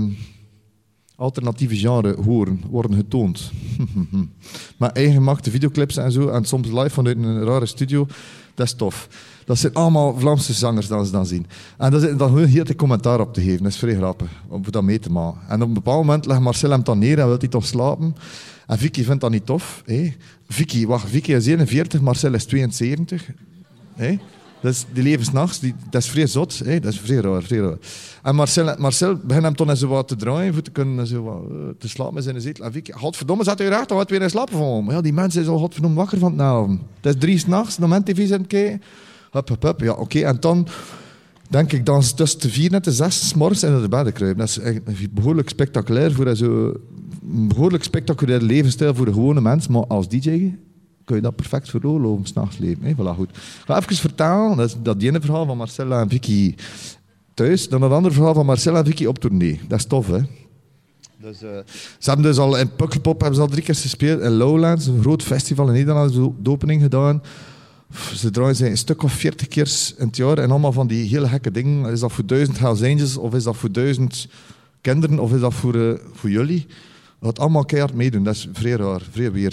alternatieve 1.16 1.76
genre 1.76 2.16
horen, 2.24 2.60
worden 2.70 2.96
getoond. 2.96 3.50
maar 4.78 4.90
eigen 4.90 5.14
gemaakte 5.14 5.50
videoclips 5.50 5.96
en 5.96 6.12
zo, 6.12 6.28
en 6.28 6.44
soms 6.44 6.68
live 6.68 6.90
vanuit 6.90 7.16
een 7.16 7.44
rare 7.44 7.66
studio, 7.66 8.06
dat 8.54 8.66
is 8.66 8.74
tof. 8.74 9.08
Dat 9.44 9.58
zijn 9.58 9.74
allemaal 9.74 10.18
Vlaamse 10.18 10.52
zangers 10.52 10.88
dat 10.88 11.06
ze 11.06 11.12
dan 11.12 11.26
zien. 11.26 11.46
En 11.78 11.90
dat 11.90 12.02
is 12.02 12.16
dan 12.16 12.44
heel 12.46 12.64
te 12.64 12.74
commentaar 12.74 13.20
op 13.20 13.34
te 13.34 13.40
geven. 13.40 13.62
Dat 13.62 13.72
is 13.72 13.78
vrij 13.78 13.94
grappig, 13.94 14.30
om 14.48 14.62
dat 14.70 14.82
mee 14.82 14.98
te 14.98 15.10
maken. 15.10 15.40
En 15.48 15.62
op 15.62 15.68
een 15.68 15.74
bepaald 15.74 16.04
moment 16.04 16.26
legt 16.26 16.40
Marcel 16.40 16.70
hem 16.70 16.84
dan 16.84 16.98
neer 16.98 17.18
en 17.18 17.26
wil 17.26 17.38
hij 17.38 17.48
toch 17.48 17.66
slapen. 17.66 18.14
En 18.66 18.78
Vicky 18.78 19.04
vindt 19.04 19.20
dat 19.20 19.30
niet 19.30 19.46
tof. 19.46 19.82
Vicky, 20.48 20.86
wacht, 20.86 21.08
Vicky 21.08 21.32
is 21.32 21.46
41, 21.46 22.00
Marcel 22.00 22.34
is 22.34 22.44
72. 22.44 23.30
Hé? 23.94 24.18
Dus 24.62 24.84
die 24.92 25.02
leven 25.02 25.24
s'nachts, 25.24 25.60
dat 25.90 26.02
is 26.02 26.08
vrij 26.08 26.26
zot. 26.26 26.58
Hè? 26.64 26.80
Dat 26.80 26.92
is 26.92 27.00
vrij 27.00 27.16
raar, 27.16 27.42
vrij 27.42 27.58
raar. 27.58 27.76
En 28.22 28.34
Marcel, 28.34 28.74
Marcel 28.78 29.16
begint 29.16 29.44
hem 29.44 29.56
toen 29.56 29.76
zo 29.76 29.88
wat 29.88 30.08
te 30.08 30.16
draaien 30.16 30.52
voor 30.52 30.62
te 30.62 30.70
kunnen 30.70 31.06
zo 31.06 31.22
wat, 31.22 31.42
uh, 31.50 31.56
te 31.78 31.88
slapen 31.88 32.14
met 32.14 32.24
zijn 32.24 32.40
zetel. 32.40 32.64
En 32.64 32.72
Vicky, 32.72 32.92
godverdomme, 32.92 33.44
zat 33.44 33.58
hij 33.58 33.68
recht, 33.68 33.88
dan 33.88 33.98
had 33.98 34.10
weer 34.10 34.22
in 34.22 34.30
slapen 34.30 34.58
van 34.58 34.74
hem. 34.74 34.90
Ja, 34.90 35.00
die 35.00 35.12
mensen 35.12 35.42
is 35.42 35.48
al 35.48 35.58
godverdomme 35.58 35.96
wakker 35.96 36.18
van 36.18 36.32
het 36.32 36.40
avond. 36.40 36.80
Het 37.00 37.14
is 37.14 37.20
drie 37.20 37.38
s'nachts, 37.38 37.78
moment 37.78 38.06
tv 38.06 38.28
zijn 38.28 38.46
kijken. 38.46 38.82
Hup, 39.30 39.48
hup, 39.48 39.62
hup. 39.62 39.80
Ja, 39.80 39.92
oké. 39.92 40.20
En 40.20 40.36
dan 40.40 40.68
denk 41.48 41.72
ik 41.72 41.86
dan 41.86 42.02
tussen 42.14 42.40
de 42.40 42.50
vier 42.50 42.72
en 42.72 42.82
de 42.82 42.92
zes 42.92 43.34
morgens 43.34 43.62
in 43.62 43.80
de 43.80 43.88
bed 43.88 44.12
kruipen. 44.12 44.38
Dat 44.38 44.48
is 44.48 44.58
echt 44.58 44.80
behoorlijk 45.14 45.48
spectaculair 45.48 46.12
voor 46.12 46.36
zo... 46.36 46.72
Een 47.32 47.48
behoorlijk 47.48 47.84
spectaculair 47.84 48.40
levensstijl 48.40 48.94
voor 48.94 49.06
de 49.06 49.12
gewone 49.12 49.40
mens. 49.40 49.68
Maar 49.68 49.86
als 49.86 50.08
DJ 50.08 50.54
kun 51.04 51.16
je 51.16 51.22
dat 51.22 51.36
perfect 51.36 51.70
veroorloven, 51.70 52.26
s'nachts 52.26 52.58
leven. 52.58 52.84
Hè? 52.84 52.92
Voilà, 52.92 53.16
goed. 53.16 53.28
Ik 53.30 53.62
ga 53.64 53.78
even 53.78 53.96
vertellen, 53.96 54.56
dat 54.56 54.68
is 54.68 54.76
dat 54.82 55.02
ene 55.02 55.20
verhaal 55.20 55.46
van 55.46 55.56
Marcella 55.56 56.00
en 56.00 56.08
Vicky 56.08 56.54
thuis, 57.34 57.68
dan 57.68 57.82
het 57.82 57.92
andere 57.92 58.14
verhaal 58.14 58.34
van 58.34 58.46
Marcella 58.46 58.78
en 58.78 58.86
Vicky 58.86 59.04
op 59.04 59.18
tournee. 59.18 59.60
Dat 59.68 59.78
is 59.78 59.86
tof, 59.86 60.06
hè? 60.06 60.20
Dus, 61.22 61.42
uh, 61.42 61.48
ze 61.98 62.10
hebben 62.10 62.26
dus 62.26 62.38
al 62.38 62.58
in 62.58 62.74
Pukkelpop 62.76 63.20
hebben 63.20 63.36
ze 63.36 63.42
al 63.42 63.48
drie 63.48 63.62
keer 63.62 63.74
gespeeld. 63.74 64.20
In 64.20 64.30
Lowlands, 64.30 64.86
een 64.86 65.00
groot 65.00 65.22
festival 65.22 65.66
in 65.66 65.72
Nederland, 65.72 66.12
de 66.14 66.50
opening 66.50 66.82
gedaan. 66.82 67.22
Ze 68.14 68.30
draaien 68.30 68.56
zijn 68.56 68.70
een 68.70 68.76
stuk 68.76 69.02
of 69.02 69.12
veertig 69.12 69.48
keer 69.48 69.94
in 69.98 70.06
het 70.06 70.16
jaar. 70.16 70.38
En 70.38 70.50
allemaal 70.50 70.72
van 70.72 70.86
die 70.86 71.08
hele 71.08 71.28
gekke 71.28 71.50
dingen. 71.50 71.92
Is 71.92 72.00
dat 72.00 72.12
voor 72.12 72.26
duizend 72.26 72.58
Hells 72.58 72.82
Angels, 72.82 73.16
of 73.16 73.34
is 73.34 73.42
dat 73.42 73.56
voor 73.56 73.72
duizend 73.72 74.28
kinderen, 74.80 75.18
of 75.18 75.32
is 75.32 75.40
dat 75.40 75.54
voor, 75.54 75.74
uh, 75.74 75.92
voor 76.12 76.30
jullie? 76.30 76.66
Dat 77.22 77.38
allemaal 77.38 77.64
keihard 77.64 77.94
meedoen. 77.94 78.24
Dat 78.24 78.34
is 78.34 78.48
vrij 78.52 78.72
raar. 78.72 79.02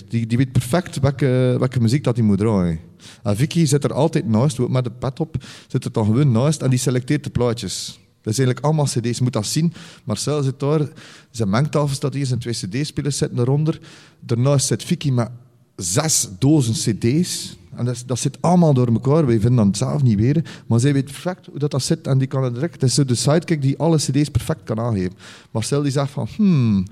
Die, 0.07 0.27
die 0.27 0.37
weet 0.37 0.51
perfect 0.51 0.99
welke, 0.99 1.55
welke 1.59 1.81
muziek 1.81 2.03
dat 2.03 2.15
hij 2.15 2.25
moet 2.25 2.37
draaien. 2.37 2.79
En 3.23 3.35
Vicky 3.35 3.65
zit 3.65 3.83
er 3.83 3.93
altijd 3.93 4.27
naast, 4.27 4.67
met 4.67 4.83
de 4.83 4.91
pet 4.91 5.19
op, 5.19 5.35
zit 5.67 5.85
er 5.85 5.91
dan 5.91 6.05
gewoon 6.05 6.31
naast 6.31 6.61
en 6.61 6.69
die 6.69 6.79
selecteert 6.79 7.23
de 7.23 7.29
plaatjes. 7.29 7.99
Dat 8.21 8.33
is 8.33 8.39
eigenlijk 8.39 8.65
allemaal 8.65 8.85
cd's. 8.85 9.17
Je 9.17 9.23
moet 9.23 9.33
dat 9.33 9.45
zien. 9.45 9.73
Marcel 10.03 10.43
zit 10.43 10.59
daar, 10.59 10.87
zijn 11.31 11.49
mengtafel 11.49 11.95
staat 11.95 12.13
hier, 12.13 12.25
zijn 12.25 12.39
twee 12.39 12.53
cd-spelers 12.53 13.17
zitten 13.17 13.39
eronder. 13.39 13.79
Daarnaast 14.19 14.67
zit 14.67 14.83
Vicky 14.83 15.11
met 15.11 15.29
zes 15.75 16.29
dozen 16.39 16.73
cd's. 16.73 17.57
En 17.75 17.85
dat, 17.85 18.03
dat 18.05 18.19
zit 18.19 18.37
allemaal 18.41 18.73
door 18.73 18.87
elkaar. 18.87 19.25
Wij 19.25 19.39
vinden 19.39 19.65
dat 19.65 19.77
zelf 19.77 20.03
niet 20.03 20.19
weer. 20.19 20.61
Maar 20.67 20.79
zij 20.79 20.93
weet 20.93 21.05
perfect 21.05 21.45
hoe 21.45 21.59
dat, 21.59 21.71
dat 21.71 21.83
zit 21.83 22.07
en 22.07 22.17
die 22.17 22.27
kan 22.27 22.43
het 22.43 22.53
direct. 22.53 22.81
Het 22.81 22.83
is 22.83 22.95
de 22.95 23.15
sidekick 23.15 23.61
die 23.61 23.77
alle 23.77 23.97
cd's 23.97 24.29
perfect 24.29 24.63
kan 24.63 24.79
aangeven. 24.79 25.13
Marcel 25.51 25.81
die 25.81 25.91
zegt 25.91 26.11
van, 26.11 26.27
hmm, 26.35 26.85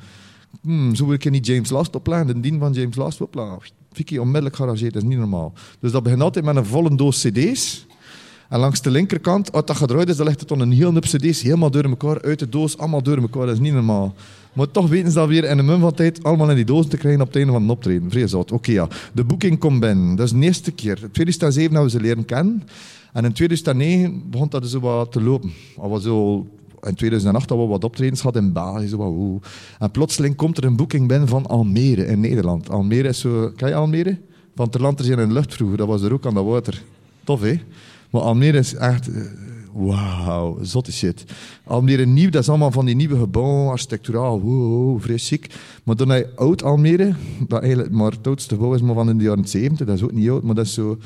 hmm 0.62 0.96
zo 0.96 1.06
wil 1.06 1.14
ik 1.14 1.30
niet 1.30 1.46
James 1.46 1.70
Last 1.70 1.96
opleggen, 1.96 2.28
de 2.28 2.40
dien 2.40 2.60
van 2.60 2.74
James 2.74 2.96
Last 2.96 3.22
opleggen. 3.22 3.60
Vicky 3.92 4.18
onmiddellijk 4.18 4.56
garageerd, 4.56 4.94
dat 4.94 5.02
is 5.02 5.08
niet 5.08 5.18
normaal. 5.18 5.54
Dus 5.80 5.92
dat 5.92 6.04
begint 6.04 6.22
altijd 6.22 6.46
met 6.46 6.56
een 6.56 6.66
volle 6.66 6.96
doos 6.96 7.22
cd's. 7.22 7.86
En 8.50 8.60
langs 8.60 8.82
de 8.82 8.92
linkerkant, 8.92 9.52
als 9.52 9.66
dat 9.66 9.78
gedraaid 9.78 10.10
is, 10.10 10.18
dan 10.18 10.26
ligt 10.26 10.40
het 10.40 10.50
dan 10.50 10.60
een 10.60 10.72
heel 10.72 10.94
hoop 10.94 11.04
cd's 11.04 11.42
helemaal 11.42 11.72
door 11.72 11.84
elkaar, 11.84 12.22
uit 12.22 12.40
de 12.40 12.50
doos, 12.50 12.78
allemaal 12.78 13.04
door 13.04 13.18
elkaar. 13.18 13.46
Dat 13.46 13.56
is 13.56 13.62
niet 13.62 13.74
normaal. 13.74 14.16
Maar 14.54 14.72
toch 14.72 14.90
weten 14.90 15.12
ze 15.12 15.18
dat 15.18 15.28
weer 15.28 15.44
in 15.44 15.58
een 15.58 15.66
mum 15.66 15.80
van 15.80 15.94
tijd 15.94 16.24
allemaal 16.24 16.50
in 16.50 16.56
die 16.56 16.66
doos 16.66 16.88
te 16.88 16.98
krijgen 16.98 17.22
op 17.22 17.28
het 17.28 17.36
einde 17.36 17.52
van 17.52 17.62
een 17.62 17.70
optreden. 17.70 18.12
Vrees 18.12 18.34
Oké, 18.34 18.72
ja. 18.72 18.88
De 19.14 19.24
boeking 19.24 19.60
komt 19.60 19.80
binnen. 19.80 20.16
Dat 20.16 20.26
is 20.26 20.32
de 20.32 20.40
eerste 20.40 20.72
keer. 20.72 21.00
In 21.02 21.12
2007 21.12 21.74
hebben 21.74 21.92
we 21.92 21.98
ze 21.98 22.04
leren 22.04 22.26
kennen. 22.26 22.64
En 23.14 23.26
in 23.26 23.34
2009 23.34 24.30
begon 24.30 24.50
dat 24.50 24.68
zo 24.68 24.80
wat 24.80 25.12
te 25.12 25.22
lopen. 25.22 25.52
Dat 25.76 25.90
was 25.90 26.04
zo 26.04 26.48
in 26.82 26.96
2008 26.96 27.50
hadden 27.50 27.68
we 27.68 27.74
wat 27.74 27.84
optredens 27.84 28.20
gehad 28.20 28.36
in 28.36 28.54
België. 28.54 28.88
Zo 28.88 28.98
wat, 28.98 29.48
En 29.80 29.92
plotseling 29.92 30.36
komt 30.36 30.58
er 30.58 30.64
een 30.64 30.76
boeking 30.76 31.08
binnen 31.08 31.28
van 31.28 31.46
Almere 31.46 32.06
in 32.06 32.20
Nederland. 32.20 32.70
Almere 32.70 33.08
is 33.08 33.20
zo... 33.20 33.52
Ken 33.56 33.68
je 33.68 33.76
Almere? 33.76 34.18
Van 34.56 34.70
Terland 34.70 35.00
is 35.00 35.08
in 35.08 35.20
een 35.20 35.34
lucht 35.34 35.54
vroeger. 35.54 35.78
Dat 35.78 35.88
was 35.88 36.02
er 36.02 36.14
ook 36.14 36.26
aan 36.26 36.34
dat 36.34 36.46
water. 36.46 36.84
Tof, 37.24 37.42
hè? 37.42 37.60
Maar 38.10 38.22
Almere 38.22 38.58
is 38.58 38.74
echt... 38.74 39.08
Eh, 39.08 39.22
wauw, 39.78 40.58
zotte 40.62 40.92
shit. 40.92 41.24
Almere 41.64 42.06
nieuw, 42.06 42.30
dat 42.30 42.42
is 42.42 42.50
allemaal 42.50 42.72
van 42.72 42.86
die 42.86 42.96
nieuwe 42.96 43.18
gebouwen, 43.18 43.70
architecturaal, 43.70 44.42
wow, 44.42 45.02
chic. 45.16 45.50
Maar 45.84 45.96
dan 45.96 46.10
heb 46.10 46.26
je 46.26 46.36
oud 46.36 46.64
Almere, 46.64 47.14
dat 47.48 47.62
eigenlijk 47.62 47.92
maar 47.92 48.12
het 48.12 48.28
oudste 48.28 48.56
gebouw 48.56 48.74
is 48.74 48.82
maar 48.82 48.96
van 48.96 49.10
in 49.10 49.18
de 49.18 49.24
jaren 49.24 49.48
70, 49.48 49.88
dat 49.88 49.96
is 49.96 50.04
ook 50.04 50.12
niet 50.12 50.30
oud, 50.30 50.44
maar 50.44 50.56
dat 50.56 50.66
is 50.66 50.74
zo 50.74 50.98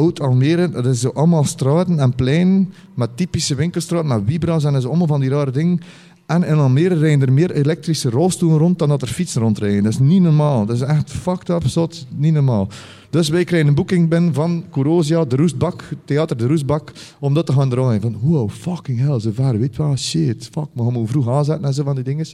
oud 0.00 0.20
Almere, 0.20 0.70
dat 0.70 0.86
is 0.86 1.00
zo 1.00 1.08
allemaal 1.08 1.44
straten 1.44 1.98
en 1.98 2.14
pleinen 2.14 2.72
met 2.94 3.16
typische 3.16 3.54
winkelstraten, 3.54 4.08
met 4.08 4.24
wibra's 4.24 4.64
en 4.64 4.80
zo 4.80 4.88
allemaal 4.88 5.06
van 5.06 5.20
die 5.20 5.30
rare 5.30 5.50
dingen. 5.50 5.80
En 6.26 6.44
in 6.44 6.54
Almere 6.54 6.94
rijden 6.94 7.26
er 7.26 7.32
meer 7.32 7.50
elektrische 7.50 8.10
rolstoelen 8.10 8.58
rond 8.58 8.78
dan 8.78 8.88
dat 8.88 9.02
er 9.02 9.08
fietsen 9.08 9.40
rondrijden. 9.42 9.82
Dat 9.82 9.92
is 9.92 9.98
niet 9.98 10.22
normaal. 10.22 10.66
Dat 10.66 10.76
is 10.76 10.82
echt 10.82 11.10
fucked 11.10 11.48
up, 11.48 11.66
zot, 11.66 12.06
niet 12.16 12.32
normaal. 12.32 12.68
Dus 13.10 13.28
wij 13.28 13.44
krijgen 13.44 13.68
een 13.68 13.74
boeking 13.74 14.08
binnen 14.08 14.34
van 14.34 14.64
Corosia, 14.70 15.24
de 15.24 15.36
Roestbak, 15.36 15.88
Theater 16.04 16.36
de 16.36 16.46
Roestbak, 16.46 16.92
om 17.18 17.34
dat 17.34 17.46
te 17.46 17.52
gaan 17.52 17.68
draaien. 17.68 18.00
Van, 18.00 18.16
wow, 18.20 18.50
fucking 18.50 18.98
hell, 18.98 19.20
ze 19.20 19.32
ver, 19.32 19.58
weet 19.58 19.76
wel, 19.76 19.96
shit, 19.96 20.48
fuck, 20.52 20.66
we 20.72 20.82
gaan 20.82 21.06
vroeg 21.06 21.28
aanzetten 21.28 21.66
en 21.66 21.74
zo 21.74 21.84
van 21.84 21.94
die 21.94 22.04
dingen. 22.04 22.26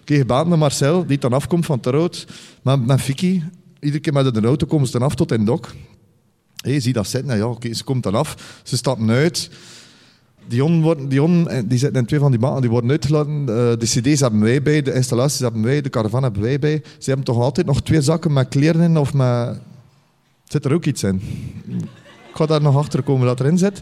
Oké, 0.00 0.20
okay, 0.20 0.56
Marcel, 0.56 1.06
die 1.06 1.18
dan 1.18 1.32
afkomt 1.32 1.66
van 1.66 1.80
Terroot, 1.80 2.26
met, 2.62 2.86
met 2.86 3.00
Vicky. 3.00 3.42
Iedere 3.80 4.00
keer 4.00 4.12
met 4.12 4.34
de 4.34 4.40
auto 4.40 4.66
komen 4.66 4.86
ze 4.86 4.92
dan 4.98 5.08
af 5.08 5.14
tot 5.14 5.32
in 5.32 5.44
Dok. 5.44 5.74
Hey, 6.66 6.80
zie 6.80 6.92
dat 6.92 7.06
zitten, 7.06 7.36
ja, 7.36 7.48
oké, 7.48 7.74
ze 7.74 7.84
komt 7.84 8.02
dan 8.02 8.14
af, 8.14 8.60
ze 8.62 8.76
stappen 8.76 9.10
uit. 9.10 9.50
Die 10.48 10.64
on, 10.64 10.82
worden, 10.82 11.08
die, 11.08 11.22
on, 11.22 11.48
eh, 11.48 11.62
die 11.64 11.78
zitten 11.78 12.00
in 12.00 12.06
twee 12.06 12.20
van 12.20 12.30
die 12.30 12.40
maanden, 12.40 12.60
die 12.60 12.70
worden 12.70 12.90
uitgelaten. 12.90 13.40
Uh, 13.40 13.46
de 13.46 13.76
cd's 13.78 14.20
hebben 14.20 14.40
wij 14.40 14.62
bij, 14.62 14.82
de 14.82 14.92
installaties 14.94 15.40
hebben 15.40 15.62
wij, 15.62 15.80
de 15.80 15.90
caravan 15.90 16.22
hebben 16.22 16.42
wij 16.42 16.58
bij. 16.58 16.82
Ze 16.98 17.08
hebben 17.08 17.24
toch 17.24 17.38
altijd 17.38 17.66
nog 17.66 17.82
twee 17.82 18.00
zakken 18.00 18.32
met 18.32 18.48
kleren 18.48 18.80
in 18.80 18.96
of 18.96 19.14
met... 19.14 19.58
Zit 20.44 20.64
er 20.64 20.72
ook 20.72 20.84
iets 20.84 21.02
in? 21.02 21.20
Ik 22.28 22.34
ga 22.34 22.46
daar 22.46 22.62
nog 22.62 22.76
achter 22.76 23.02
komen 23.02 23.26
dat 23.26 23.40
erin 23.40 23.58
zit. 23.58 23.80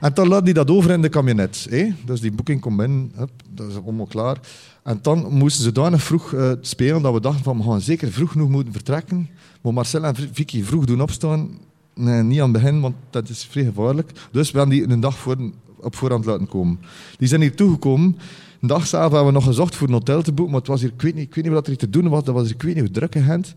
En 0.00 0.14
dan 0.14 0.28
laat 0.28 0.44
hij 0.44 0.52
dat 0.52 0.70
over 0.70 0.90
in 0.90 1.02
de 1.02 1.08
kabinet. 1.08 1.68
Dus 2.04 2.20
die 2.20 2.32
boeking 2.32 2.60
komt 2.60 2.82
in, 2.82 3.12
hup, 3.16 3.30
dat 3.50 3.68
is 3.68 3.76
allemaal 3.84 4.06
klaar. 4.06 4.36
En 4.82 4.98
dan 5.02 5.26
moesten 5.30 5.64
ze 5.64 5.70
nog 5.90 6.02
vroeg 6.02 6.32
uh, 6.32 6.52
spelen, 6.60 7.02
dat 7.02 7.12
we 7.12 7.20
dachten 7.20 7.44
van, 7.44 7.56
we 7.56 7.62
gaan 7.62 7.80
zeker 7.80 8.12
vroeg 8.12 8.32
genoeg 8.32 8.48
moeten 8.48 8.72
vertrekken. 8.72 9.28
Maar 9.60 9.72
Marcel 9.72 10.04
en 10.04 10.14
Vicky 10.32 10.62
vroeg 10.62 10.84
doen 10.84 11.00
opstaan. 11.00 11.50
Nee, 11.98 12.22
niet 12.22 12.40
aan 12.40 12.52
het 12.52 12.62
begin, 12.62 12.80
want 12.80 12.94
dat 13.10 13.28
is 13.28 13.44
vrij 13.44 13.64
gevaarlijk. 13.64 14.10
Dus 14.32 14.50
we 14.50 14.58
hebben 14.58 14.76
die 14.76 14.88
een 14.90 15.00
dag 15.00 15.18
voor, 15.18 15.36
op 15.76 15.96
voorhand 15.96 16.24
laten 16.24 16.48
komen. 16.48 16.80
Die 17.18 17.28
zijn 17.28 17.40
hier 17.40 17.54
toegekomen. 17.56 18.16
Een 18.60 18.68
dag 18.68 18.86
zelf 18.86 19.02
hebben 19.02 19.26
we 19.26 19.32
nog 19.32 19.44
gezocht 19.44 19.76
voor 19.76 19.86
een 19.86 19.92
hotel 19.92 20.22
te 20.22 20.32
boeken, 20.32 20.52
maar 20.52 20.60
het 20.60 20.70
was 20.70 20.80
hier, 20.80 20.92
ik 20.92 21.02
weet 21.02 21.14
niet, 21.14 21.26
ik 21.26 21.34
weet 21.34 21.44
niet 21.44 21.52
wat 21.52 21.66
er 21.66 21.76
te 21.76 21.90
doen 21.90 22.08
was. 22.08 22.24
Dat 22.24 22.34
was 22.34 22.44
hier, 22.44 22.54
ik 22.54 22.62
weet 22.62 22.74
niet 22.74 22.84
hoe 22.84 22.92
druk 22.92 23.16
agent. 23.16 23.54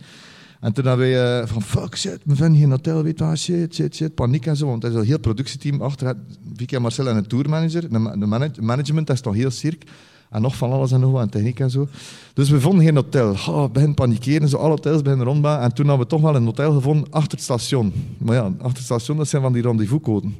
En 0.59 0.73
toen 0.73 0.85
hebben 0.85 1.11
wij 1.11 1.41
uh, 1.41 1.47
van 1.47 1.61
fuck 1.61 1.97
shit, 1.97 2.19
we 2.23 2.35
vinden 2.35 2.59
geen 2.59 2.69
hotel, 2.69 3.03
weet 3.03 3.19
je 3.19 3.35
shit, 3.35 3.75
shit, 3.75 3.95
shit, 3.95 4.15
paniek 4.15 4.45
en 4.45 4.57
zo. 4.57 4.67
Want 4.67 4.83
er 4.83 4.89
is 4.89 4.95
een 4.95 5.03
heel 5.03 5.19
productieteam 5.19 5.81
achter. 5.81 6.15
Vicky 6.55 6.75
en 6.75 6.81
Marcel 6.81 7.07
en 7.07 7.15
een 7.15 7.27
tourmanager. 7.27 7.89
De, 7.89 8.17
de 8.53 8.61
management 8.61 9.07
dat 9.07 9.15
is 9.15 9.21
toch 9.21 9.35
heel 9.35 9.51
cirk. 9.51 9.83
En 10.29 10.41
nog 10.41 10.55
van 10.55 10.71
alles 10.71 10.91
en 10.91 10.99
nog 10.99 11.11
wat, 11.11 11.21
en 11.21 11.29
techniek 11.29 11.59
en 11.59 11.69
zo. 11.69 11.87
Dus 12.33 12.49
we 12.49 12.61
vonden 12.61 12.85
geen 12.85 12.95
hotel. 12.95 13.31
Oh, 13.31 13.63
we 13.63 13.69
beginnen 13.69 13.95
panikeren, 13.95 14.49
zo 14.49 14.57
alle 14.57 14.69
hotels 14.69 15.01
beginnen 15.01 15.27
rondbaan. 15.27 15.61
En 15.61 15.73
toen 15.73 15.87
hebben 15.87 16.05
we 16.05 16.11
toch 16.11 16.21
wel 16.21 16.35
een 16.35 16.45
hotel 16.45 16.73
gevonden 16.73 17.11
achter 17.11 17.31
het 17.31 17.41
station. 17.41 17.93
Maar 18.17 18.35
ja, 18.35 18.43
achter 18.43 18.67
het 18.67 18.83
station, 18.83 19.17
dat 19.17 19.27
zijn 19.27 19.41
van 19.41 19.53
die 19.53 19.61
rendezvouscoden. 19.61 20.35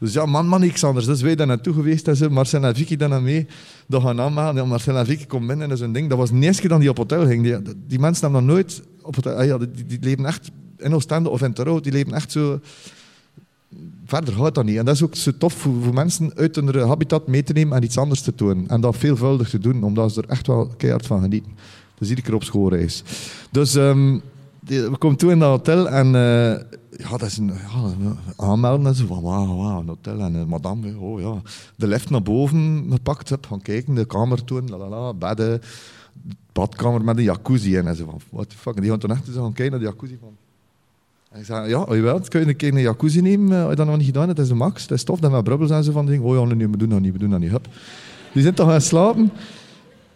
Dus 0.00 0.12
ja, 0.12 0.26
man, 0.26 0.46
man, 0.46 0.60
niks 0.60 0.84
anders. 0.84 1.06
Dus 1.06 1.20
wij 1.20 1.34
daar 1.34 1.46
naartoe 1.46 1.74
geweest 1.74 2.08
en 2.08 2.16
zo. 2.16 2.28
Marcel 2.28 2.64
en 2.64 2.74
Vicky 2.74 2.96
dan 2.96 3.22
mee. 3.22 3.46
Dat 3.86 4.02
gaan 4.02 4.20
aanmaken. 4.20 4.56
Ja, 4.56 4.64
Marcel 4.64 4.96
en 4.96 5.06
Vicky 5.06 5.26
komen 5.26 5.48
binnen 5.48 5.70
en 5.70 5.76
zo'n 5.76 5.92
ding. 5.92 6.08
Dat 6.08 6.18
was 6.18 6.30
eerste 6.30 6.60
keer 6.60 6.70
dat 6.70 6.80
die 6.80 6.90
op 6.90 6.96
hotel 6.96 7.26
ging. 7.26 7.42
Die, 7.42 7.56
die 7.86 7.98
mensen 7.98 8.22
hebben 8.22 8.44
nog 8.44 8.54
nooit 8.54 8.82
op 9.02 9.14
hotel... 9.14 9.34
Ah 9.34 9.44
ja, 9.44 9.58
die, 9.58 9.86
die, 9.86 9.98
leven 10.00 10.26
echt 10.26 10.50
in 10.78 10.94
Oostende 10.94 11.28
of 11.28 11.42
in 11.42 11.52
Terro. 11.52 11.80
Die 11.80 11.92
leven 11.92 12.12
echt 12.12 12.32
zo 12.32 12.60
verder 14.04 14.34
gaat 14.34 14.54
dat 14.54 14.64
niet. 14.64 14.76
En 14.76 14.84
dat 14.84 14.94
is 14.94 15.02
ook 15.02 15.14
zo 15.14 15.30
tof 15.38 15.52
voor, 15.52 15.94
mensen 15.94 16.32
uit 16.34 16.56
hun 16.56 16.88
habitat 16.88 17.26
mee 17.26 17.42
te 17.42 17.52
nemen 17.52 17.76
en 17.76 17.82
iets 17.82 17.98
anders 17.98 18.20
te 18.20 18.32
doen. 18.34 18.68
En 18.68 18.80
dat 18.80 18.96
veelvuldig 18.96 19.50
te 19.50 19.58
doen, 19.58 19.82
omdat 19.82 20.12
ze 20.12 20.22
er 20.22 20.28
echt 20.28 20.46
wel 20.46 20.66
keihard 20.76 21.06
van 21.06 21.20
genieten. 21.20 21.52
Dus 21.98 22.08
iedere 22.08 22.26
keer 22.26 22.36
op 22.36 22.44
schoolreis. 22.44 23.02
Dus 23.50 23.74
um, 23.74 24.22
we 24.66 24.96
komen 24.98 25.16
toe 25.16 25.30
in 25.30 25.38
dat 25.38 25.50
hotel 25.50 25.88
en 25.88 26.06
uh, 26.06 26.78
ja, 27.00 27.10
dat 27.10 27.22
is 27.22 27.36
een 27.36 27.46
ja, 27.46 28.16
aanmelden 28.36 28.86
en 28.86 28.94
zo 28.94 29.06
van 29.06 29.22
wauw, 29.22 29.56
wauw, 29.56 29.80
een 29.80 29.88
hotel. 29.88 30.20
En 30.20 30.48
madame, 30.48 30.98
oh 30.98 31.20
ja, 31.20 31.42
de 31.76 31.86
lift 31.86 32.10
naar 32.10 32.22
boven 32.22 32.86
gepakt, 32.90 33.28
heb, 33.28 33.46
gaan 33.46 33.62
kijken, 33.62 33.94
de 33.94 34.06
kamer 34.06 34.44
toen, 34.44 34.68
la 34.68 35.14
bedden, 35.14 35.60
badkamer 36.52 37.04
met 37.04 37.16
een 37.16 37.22
jacuzzi 37.22 37.76
en 37.76 37.96
zo 37.96 38.04
van, 38.04 38.20
what 38.30 38.48
the 38.50 38.56
fuck. 38.56 38.74
En 38.74 38.80
die 38.80 38.90
gaan 38.90 39.00
toen 39.00 39.10
echt 39.10 39.26
zo 39.26 39.42
gaan 39.42 39.52
kijken 39.52 39.70
naar 39.70 39.80
de 39.80 39.86
jacuzzi 39.86 40.18
van 40.20 40.36
ik 41.38 41.44
zei, 41.44 41.68
ja, 41.68 41.80
oh, 41.80 41.94
jawel, 41.94 42.20
kun 42.28 42.40
je 42.40 42.46
een 42.46 42.56
keer 42.56 42.72
een 42.72 42.80
jacuzzi 42.80 43.20
nemen? 43.20 43.58
Uh, 43.58 43.68
je 43.68 43.74
dat 43.74 43.86
nog 43.86 43.96
niet 43.96 44.06
gedaan? 44.06 44.26
Dat 44.26 44.38
is 44.38 44.48
de 44.48 44.54
max. 44.54 44.86
Dat 44.86 44.98
is 44.98 45.04
tof. 45.04 45.20
Dat 45.20 45.30
met 45.30 45.44
brubbels 45.44 45.70
en 45.70 45.84
zo 45.84 45.92
van 45.92 46.06
dingen. 46.06 46.22
Oh 46.22 46.48
ja, 46.48 46.54
nee, 46.54 46.68
we 46.68 46.76
doen 46.76 46.88
dat 46.88 47.00
niet, 47.00 47.12
we 47.12 47.18
doen 47.18 47.30
dat 47.30 47.40
niet. 47.40 47.50
Hup. 47.50 47.68
Die 48.32 48.42
zijn 48.42 48.54
toch 48.54 48.68
gaan 48.68 48.80
slapen. 48.80 49.32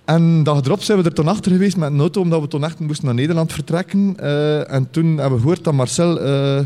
En 0.04 0.42
dag 0.42 0.64
erop 0.64 0.82
zijn 0.82 0.98
we 0.98 1.04
er 1.04 1.14
toen 1.14 1.28
achter 1.28 1.52
geweest 1.52 1.76
met 1.76 1.90
een 1.90 2.00
auto, 2.00 2.20
omdat 2.20 2.40
we 2.40 2.48
toen 2.48 2.64
echt 2.64 2.78
moesten 2.78 3.04
naar 3.06 3.14
Nederland 3.14 3.52
vertrekken. 3.52 4.16
Uh, 4.20 4.72
en 4.72 4.90
toen 4.90 5.06
hebben 5.06 5.32
we 5.32 5.40
gehoord 5.40 5.64
dat 5.64 5.74
Marcel... 5.74 6.22
Uh, 6.22 6.60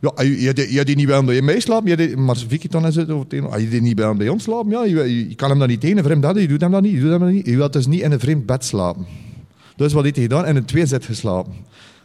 ja, 0.00 0.12
je, 0.22 0.40
je, 0.40 0.72
je 0.72 0.84
die 0.84 0.96
niet 0.96 1.06
bij 1.06 1.24
bij 1.24 1.42
mij 1.42 1.60
slapen. 1.60 1.96
Je, 1.96 2.16
maar 2.16 2.36
Vicky 2.36 2.68
dan 2.68 2.86
is 2.86 2.96
het 2.96 3.10
ah, 3.10 3.60
je 3.60 3.68
die 3.68 3.80
niet 3.80 3.96
bij 3.96 4.16
bij 4.16 4.28
ons 4.28 4.42
slapen. 4.42 4.70
Ja, 4.70 4.84
je, 4.84 5.34
kan 5.34 5.50
hem 5.50 5.58
dan 5.58 5.68
niet 5.68 5.80
tegen, 5.80 5.98
een 5.98 6.04
vreemd 6.04 6.20
bed. 6.20 6.40
Je 6.40 6.48
doet 6.48 6.60
hem 6.60 6.70
dat 6.70 6.82
niet. 6.82 6.92
Je 6.92 7.00
doet 7.00 7.10
hem 7.10 7.20
dat 7.20 7.30
niet. 7.30 7.46
Je 7.46 7.56
wilt 7.56 7.72
dus 7.72 7.86
niet 7.86 8.00
in 8.00 8.12
een 8.12 8.20
vreemd 8.20 8.46
bed 8.46 8.64
slapen. 8.64 9.06
Dus 9.76 9.92
wat 9.92 10.02
heeft 10.02 10.16
hij 10.16 10.24
gedaan? 10.24 10.46
In 10.46 10.56
een 10.56 10.64
tweezet 10.64 11.04
geslapen. 11.04 11.52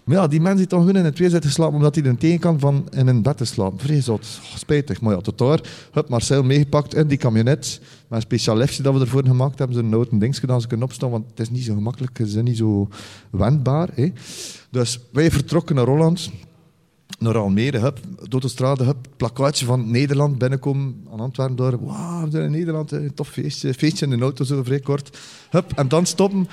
Maar 0.10 0.18
ja, 0.18 0.28
die 0.28 0.42
mensen 0.42 0.58
die 0.58 0.68
toch 0.68 0.80
gewoon 0.80 0.96
in 0.96 1.06
het 1.06 1.16
twee 1.16 1.30
zitten 1.30 1.51
slapen 1.51 1.75
omdat 1.75 1.96
hij 1.96 2.04
er 2.04 2.18
tegen 2.18 2.39
kan 2.39 2.60
van 2.60 2.88
in 2.92 3.08
een 3.08 3.22
bed 3.22 3.38
te 3.38 3.46
slapen. 3.46 3.80
Vreselijk, 3.80 4.24
spijtig. 4.56 5.01
Maar 5.01 5.16
ja, 5.16 5.22
tot 5.22 5.38
daar, 5.38 5.62
heb 5.92 6.10
Marcel 6.10 6.44
meegepakt 6.44 6.96
in 6.96 7.08
die 7.08 7.18
camionet. 7.18 7.80
Met 7.82 8.18
een 8.18 8.22
speciaal 8.22 8.56
liftje 8.56 8.84
dat 8.84 8.94
we 8.94 9.00
ervoor 9.00 9.25
gemaakt 9.25 9.60
hebben. 9.60 9.78
Zo'n 9.78 9.89
noten 9.89 10.20
ding 10.20 10.38
gedaan, 10.38 10.62
ze 10.62 10.68
kunnen 10.68 10.86
opstaan, 10.86 11.10
want 11.10 11.25
het 11.30 11.39
is 11.39 11.50
niet 11.50 11.63
zo 11.63 11.74
gemakkelijk. 11.74 12.18
Ze 12.18 12.25
zijn 12.25 12.46
niet 12.46 12.58
zo 12.58 12.88
wendbaar. 13.30 13.89
Hè. 13.94 14.12
Dus 14.70 15.00
wij 15.12 15.32
vertrokken 15.32 15.75
naar 15.75 15.86
Holland 15.86 16.30
naar 17.20 17.38
Almere, 17.38 17.80
hup, 17.80 18.00
door 18.24 18.42
de 18.42 18.48
straat, 18.48 18.80
hup, 18.80 19.08
plakkaatje 19.18 19.66
van 19.66 19.92
Nederland 19.92 20.38
binnenkomen 20.38 21.06
aan 21.12 21.20
Antwerpen 21.20 21.56
door. 21.56 21.86
Wauw, 21.86 22.24
we 22.24 22.32
zijn 22.32 22.44
in 22.44 22.51
Nederland, 22.51 22.92
een 22.92 23.13
tof 23.13 23.28
feestje. 23.28 23.74
Feestje 23.74 24.06
in 24.06 24.18
de 24.18 24.24
auto, 24.24 24.44
zo 24.44 24.63
vrij 24.63 24.80
kort. 24.80 25.18
Hup, 25.50 25.72
en 25.75 25.88
dan 25.88 26.06
stoppen 26.06 26.48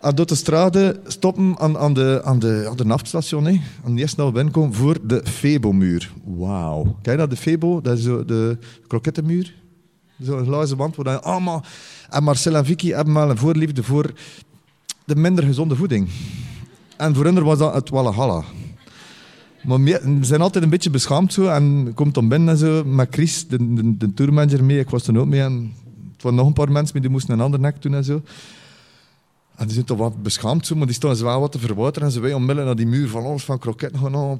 aan 0.00 0.14
door 0.14 0.26
de 0.26 0.34
straten, 0.34 0.96
stoppen 1.06 1.54
aan, 1.58 1.78
aan, 1.78 1.94
de, 1.94 2.20
aan, 2.24 2.38
de, 2.38 2.66
aan 2.70 2.76
de 2.76 2.84
naftstation. 2.84 3.44
Hè. 3.44 3.60
En 3.84 3.98
eerst 3.98 4.16
naar 4.16 4.32
binnenkomen 4.32 4.74
voor 4.74 4.98
de 5.02 5.20
Febo-muur. 5.24 6.12
Wauw. 6.24 6.96
Kijk 7.02 7.18
naar 7.18 7.28
de 7.28 7.36
Febo, 7.36 7.80
dat 7.80 7.98
is 7.98 8.04
de 8.04 8.58
krokettenmuur. 8.86 9.54
Zo'n 10.18 10.44
glazen 10.44 10.76
wand 10.76 10.96
waar 10.96 11.20
allemaal... 11.20 11.64
En 12.10 12.22
Marcel 12.22 12.54
en 12.54 12.64
Vicky 12.64 12.92
hebben 12.92 13.14
wel 13.14 13.30
een 13.30 13.38
voorliefde 13.38 13.82
voor 13.82 14.12
de 15.04 15.16
minder 15.16 15.44
gezonde 15.44 15.76
voeding. 15.76 16.08
En 16.96 17.14
voor 17.14 17.24
hen 17.24 17.44
was 17.44 17.58
dat 17.58 17.74
het 17.74 17.90
Walhalla. 17.90 18.44
Maar 19.62 19.82
we 19.82 20.18
zijn 20.20 20.40
altijd 20.40 20.64
een 20.64 20.70
beetje 20.70 20.90
beschaamd 20.90 21.32
zo. 21.32 21.46
En 21.46 21.92
komt 21.94 22.14
dan 22.14 22.28
binnen 22.28 22.48
en 22.48 22.56
zo 22.56 22.84
met 22.84 23.08
Chris, 23.10 23.48
de, 23.48 23.74
de, 23.74 23.96
de 23.96 24.14
tourmanager, 24.14 24.64
mee. 24.64 24.78
Ik 24.78 24.90
was 24.90 25.06
er 25.06 25.18
ook 25.18 25.26
mee. 25.26 25.40
En 25.40 25.72
het 26.12 26.22
waren 26.22 26.38
nog 26.38 26.46
een 26.46 26.52
paar 26.52 26.72
mensen, 26.72 26.92
maar 26.92 27.02
die 27.02 27.10
moesten 27.10 27.34
een 27.34 27.40
ander 27.40 27.60
nek 27.60 27.82
doen 27.82 27.94
en 27.94 28.04
zo. 28.04 28.22
En 29.60 29.66
die 29.66 29.74
zijn 29.74 29.86
toch 29.86 29.98
wat 29.98 30.22
beschaamd 30.22 30.66
zo, 30.66 30.76
maar 30.76 30.86
die 30.86 30.94
staan 30.94 31.16
zwaar 31.16 31.40
wat 31.40 31.52
te 31.52 31.58
verwateren. 31.58 32.08
En 32.08 32.14
ze 32.14 32.20
wij 32.20 32.32
onmiddellijk 32.32 32.66
naar 32.66 32.76
die 32.76 32.86
muur 32.86 33.08
van 33.08 33.24
alles, 33.24 33.44
van 33.44 33.58
kroket 33.58 33.96
gaan 33.96 34.14
oh, 34.14 34.38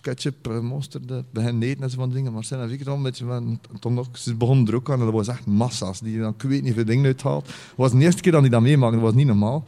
ketchup, 0.00 0.48
eh, 0.48 0.60
mosterd, 0.60 1.32
beginnen 1.32 1.62
eten 1.62 1.82
en 1.82 1.90
zo 1.90 1.96
van 1.96 2.10
dingen. 2.10 2.32
Maar 2.32 2.44
zijn 2.44 2.60
en 2.60 2.78
dan 2.84 2.96
een 2.96 3.02
beetje 3.02 3.24
van, 3.24 3.60
toen 3.78 3.94
nog, 3.94 4.08
ze 4.12 4.34
begonnen 4.34 4.66
er 4.66 4.80
aan 4.84 4.98
en 4.98 5.04
dat 5.04 5.14
was 5.14 5.28
echt 5.28 5.46
massa's. 5.46 6.00
Die 6.00 6.18
dan, 6.18 6.34
ik 6.38 6.42
weet 6.42 6.62
niet 6.62 6.74
veel 6.74 6.84
dingen 6.84 7.04
uithaalt. 7.04 7.46
Het 7.46 7.54
was 7.76 7.92
de 7.92 7.98
eerste 7.98 8.20
keer 8.22 8.32
dat 8.32 8.40
die 8.42 8.50
dat 8.50 8.60
meemaakten, 8.60 8.98
dat 8.98 9.08
was 9.08 9.16
niet 9.16 9.26
normaal. 9.26 9.64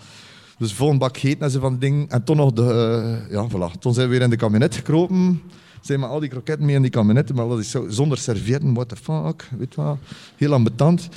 Dus 0.59 0.73
vol 0.73 0.91
een 0.91 0.99
bak 0.99 1.19
gegeten 1.19 1.45
en 1.45 1.51
zo 1.51 1.61
van 1.61 1.79
dingen. 1.79 2.09
En 2.09 2.25
toen 2.25 2.37
nog 2.37 2.53
de, 2.53 2.63
uh, 3.27 3.33
ja, 3.33 3.49
voilà. 3.49 3.79
Toen 3.79 3.95
zijn 3.95 4.07
we 4.07 4.13
weer 4.13 4.23
in 4.23 4.31
de 4.31 4.37
kabinet 4.37 4.75
gekropen. 4.75 5.43
Zijn 5.81 6.01
met 6.01 6.09
al 6.09 6.21
die 6.21 6.29
kroketten 6.29 6.67
mee 6.67 6.75
in 6.75 6.83
die 6.83 6.91
kabinetten, 6.91 7.35
maar 7.35 7.49
dat 7.49 7.59
is 7.59 7.71
zo, 7.71 7.89
zonder 7.89 8.19
servietten, 8.19 8.75
what 8.75 8.89
the 8.89 8.97
fuck, 8.97 9.49
weet 9.59 9.75
wat. 9.75 9.99
Heel 10.37 10.53
ambetant. 10.53 11.09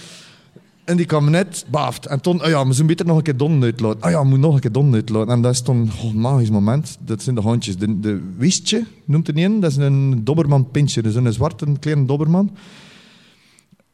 En 0.85 0.97
die 0.97 1.05
kabinet 1.05 1.65
baft. 1.69 2.05
En 2.05 2.21
toen, 2.21 2.43
oh 2.43 2.47
ja, 2.47 2.67
we 2.67 2.73
zijn 2.73 2.87
beter 2.87 3.05
nog 3.05 3.17
een 3.17 3.23
keer 3.23 3.61
uitlaten. 3.61 4.03
Oh 4.03 4.09
ja, 4.09 4.21
we 4.21 4.27
moet 4.27 4.39
nog 4.39 4.53
een 4.53 4.59
keer 4.59 4.71
donnen 4.71 4.93
uitlaten. 4.93 5.33
En 5.33 5.41
dat 5.41 5.53
is 5.53 5.61
toen 5.61 5.91
oh, 6.03 6.09
een 6.09 6.19
magisch 6.19 6.49
moment. 6.49 6.97
Dat 6.99 7.21
zijn 7.21 7.35
de 7.35 7.41
hondjes. 7.41 7.77
De, 7.77 7.99
de 7.99 8.21
Wistje 8.37 8.85
noemt 9.05 9.27
het 9.27 9.37
een. 9.37 9.59
Dat 9.59 9.71
is 9.71 9.77
een 9.77 10.23
dobberman 10.23 10.71
pintje. 10.71 11.01
Is 11.01 11.15
een 11.15 11.33
zwarte 11.33 11.65
kleine 11.79 12.05
dobberman. 12.05 12.55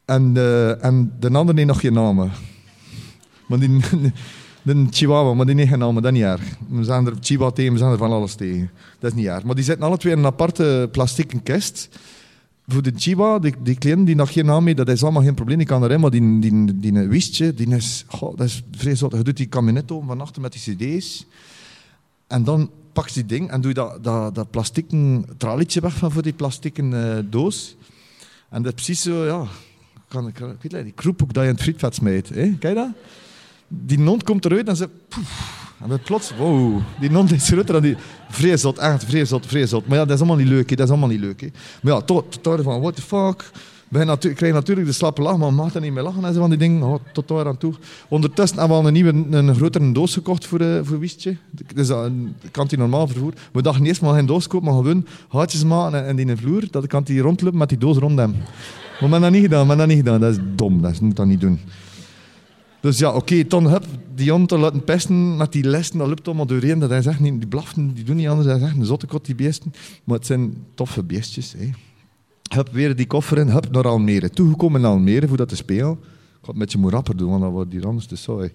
En, 0.05 0.33
uh, 0.36 0.83
en 0.83 1.13
de 1.19 1.29
andere 1.29 1.57
heeft 1.57 1.67
nog 1.67 1.79
geen 1.79 1.93
namen. 1.93 2.31
Maar 3.48 3.60
die, 3.60 3.79
de 4.62 4.88
chihuahua, 4.89 5.33
maar 5.33 5.45
die 5.45 5.55
niet 5.55 5.67
genomen, 5.67 6.03
dat 6.03 6.12
is 6.12 6.17
niet 6.17 6.27
erg. 6.27 6.41
We 6.69 6.83
zijn 6.83 7.05
er 7.05 7.13
chihuahua 7.19 7.55
tegen, 7.55 7.71
we 7.74 7.77
zijn 7.77 7.91
er 7.91 7.98
van 7.98 8.12
alles 8.12 8.36
tegen. 8.36 8.71
Dat 9.00 9.12
is 9.12 9.17
niet 9.17 9.27
erg. 9.27 9.43
Maar 9.43 9.55
die 9.55 9.63
zitten 9.63 9.86
alle 9.86 9.98
twee 9.98 10.13
in 10.13 10.19
een 10.19 10.25
aparte 10.25 10.89
plastieke 10.91 11.39
kist. 11.39 11.89
Voor 12.68 12.82
de 12.82 12.91
chihuahua, 12.96 13.39
die, 13.39 13.56
die 13.62 14.03
die 14.03 14.15
nog 14.15 14.34
geen 14.34 14.46
naam 14.46 14.65
heeft, 14.65 14.77
dat 14.77 14.89
is 14.89 15.03
allemaal 15.03 15.24
geen 15.24 15.34
probleem. 15.34 15.58
Die 15.58 15.68
kan 15.68 15.84
erin, 15.84 16.00
maar 16.00 16.10
die, 16.10 16.39
die, 16.39 16.80
die, 16.80 17.08
wistje, 17.08 17.53
die 17.53 17.75
is, 17.75 18.06
oh, 18.20 18.38
dat 18.38 18.48
is 18.48 18.63
vreselijk. 18.72 19.15
Je 19.15 19.24
doet 19.24 19.38
die 19.38 19.46
kabinet 19.46 19.91
open 19.91 20.08
van 20.08 20.22
achter 20.22 20.41
met 20.41 20.51
die 20.51 20.75
cd's. 20.75 21.25
En 22.27 22.44
dan 22.44 22.70
pak 22.94 23.08
je 23.08 23.13
die 23.13 23.38
ding 23.38 23.51
en 23.51 23.62
doe 23.62 23.70
je 23.70 23.75
dat, 23.75 24.03
dat, 24.03 24.36
dat 24.36 24.51
plastieken 24.51 25.25
tralietje 25.38 25.82
weg 25.82 25.94
van 25.94 26.12
voor 26.12 26.22
die 26.22 26.34
plastieken 26.34 26.91
uh, 26.91 27.18
doos. 27.30 27.75
En 28.50 28.62
dat 28.62 28.74
is 28.74 28.84
precies 28.84 29.01
zo, 29.01 29.25
ja... 29.25 29.46
Kan, 30.08 30.27
ik, 30.27 30.39
ik 30.39 30.62
weet 30.62 30.72
niet, 30.72 30.84
die 30.84 30.91
kroephoek 30.91 31.34
dat 31.34 31.44
je 31.44 31.50
in 31.50 31.56
het 31.56 31.63
frietvet 31.63 31.96
smijt. 31.96 32.30
Hè? 32.30 32.56
Kijk 32.60 32.75
dat? 32.75 32.89
die 33.72 34.00
non 34.00 34.22
komt 34.22 34.46
eruit 34.46 34.68
en 34.68 34.75
ze... 34.75 34.89
Poef, 35.08 35.61
en 35.84 35.90
dan 35.90 36.00
plots, 36.00 36.32
wow, 36.38 36.80
die 37.00 37.12
non 37.12 37.30
is 37.30 37.48
groter 37.48 37.74
dan 37.74 37.82
die... 37.82 37.96
Vreselijk, 38.30 38.78
echt 38.78 39.04
vreselijk, 39.04 39.46
vreselijk. 39.46 39.88
Maar 39.88 39.98
ja, 39.98 40.06
dat 40.06 40.14
is 40.14 40.20
allemaal 40.20 40.38
niet 40.38 40.48
leuk, 40.48 40.70
hè. 40.70 40.76
dat 40.76 40.86
is 40.86 40.92
allemaal 40.92 41.10
niet 41.10 41.20
leuk. 41.20 41.42
Hè. 41.42 41.48
Maar 41.82 41.94
ja, 41.94 42.02
tot, 42.02 42.44
tot 42.44 42.62
van, 42.62 42.82
what 42.82 42.96
the 42.96 43.02
fuck... 43.02 43.52
Wij 43.92 44.04
natu 44.04 44.34
krijgen 44.34 44.58
natuurlijk 44.58 44.88
de 44.88 44.94
slappe 44.94 45.22
lach, 45.22 45.38
maar 45.38 45.54
mag 45.54 45.76
er 45.76 45.82
niet 45.82 45.94
meer 45.94 46.04
lachen 46.04 46.26
en 46.26 46.34
zo 46.34 46.39
van 46.39 46.50
die 46.50 46.60
dingen. 46.60 46.84
Oh, 46.84 46.96
tot 47.13 47.28
daar 47.28 47.48
aan 47.48 47.58
toe. 47.58 47.74
Ondertussen 48.08 48.60
hebben 48.60 48.78
we 48.78 48.84
al 48.84 48.88
een 48.88 48.94
nieuwe, 48.94 49.38
een 49.38 49.56
grotere 49.56 49.91
doos 49.91 50.13
gekocht 50.13 50.46
voor, 50.46 50.62
uh, 50.62 50.80
voor 50.84 51.00
Wiestje. 51.00 51.38
Dus 51.76 51.88
dat 51.88 52.12
kan 52.52 52.67
hij 52.67 52.78
normaal 52.78 53.08
vervoer. 53.08 53.34
We 53.52 53.62
dachten 53.62 53.86
eerst 53.86 54.02
maar 54.02 54.13
geen 54.13 54.26
doos 54.26 54.48
kopen, 54.48 54.67
maar 54.67 54.76
gewoon 54.76 55.06
haartjes 55.30 55.63
maken 55.63 56.06
en, 56.06 56.15
die 56.15 56.26
in 56.26 56.36
de 56.36 56.41
vloer. 56.41 56.63
Dat 56.70 56.88
kan 56.88 57.04
hij 57.06 57.17
rondlopen 57.17 57.58
met 57.58 57.70
die 57.70 57.78
doos 57.78 57.98
rond 57.98 58.17
hem. 58.17 58.32
Maar 58.32 58.41
we 59.00 59.08
hebben 59.08 59.22
dat 59.22 59.32
niet 59.32 59.41
gedaan, 59.41 59.62
we 59.62 59.67
hebben 59.67 59.78
dat 59.78 59.88
niet 59.88 60.06
gedaan. 60.06 60.20
Dat 60.20 60.32
is 60.32 60.39
dom, 60.56 60.82
dat 60.82 61.02
moet 61.02 61.15
dat 61.15 61.26
niet 61.26 61.41
doen. 61.41 61.60
Dus 62.82 62.98
ja, 62.98 63.12
oké, 63.13 63.44
Ton 63.44 63.65
heb 63.65 63.86
die 64.15 64.32
hond 64.32 64.50
te 64.50 64.58
laten 64.58 64.84
pesten 64.84 65.38
met 65.38 65.52
die 65.52 65.63
lessen, 65.63 65.98
dat 65.98 66.08
lukt 66.08 66.28
allemaal 66.28 66.46
doorheen. 66.46 66.80
Dat 66.80 66.91
is 66.91 67.06
echt 67.06 67.20
niet, 67.20 67.39
die 67.39 67.48
blaften, 67.48 67.94
die 67.94 68.04
doen 68.04 68.15
niet 68.15 68.28
anders. 68.28 68.56
Is 68.56 68.62
echt 68.62 68.76
een 68.76 68.86
zotte 68.86 69.08
kot, 69.08 69.26
die 69.26 69.36
beesten. 69.36 69.74
Maar 70.04 70.17
het 70.17 70.26
zijn 70.26 70.65
toffe 70.76 71.04
beestjes. 71.04 71.54
Hè. 71.58 71.70
Heb 72.50 72.70
weer 72.72 72.96
die 72.96 73.08
koffer 73.08 73.38
in, 73.38 73.48
heb 73.48 73.72
naar 73.72 73.88
Almere. 73.88 74.30
Toegekomen 74.30 74.80
in 74.80 74.88
Almere 74.88 75.28
voor 75.28 75.38
dat 75.38 75.50
te 75.50 75.56
spelen. 75.56 75.91
Ik 75.91 76.48
had 76.48 76.56
het 76.56 76.58
met 76.58 76.72
je 76.72 76.78
moet 76.78 76.91
rapper 76.91 77.17
doen, 77.17 77.30
want 77.30 77.41
dat 77.41 77.52
wordt 77.52 77.72
hier 77.72 77.86
anders 77.86 78.06
te 78.06 78.15
saai. 78.15 78.52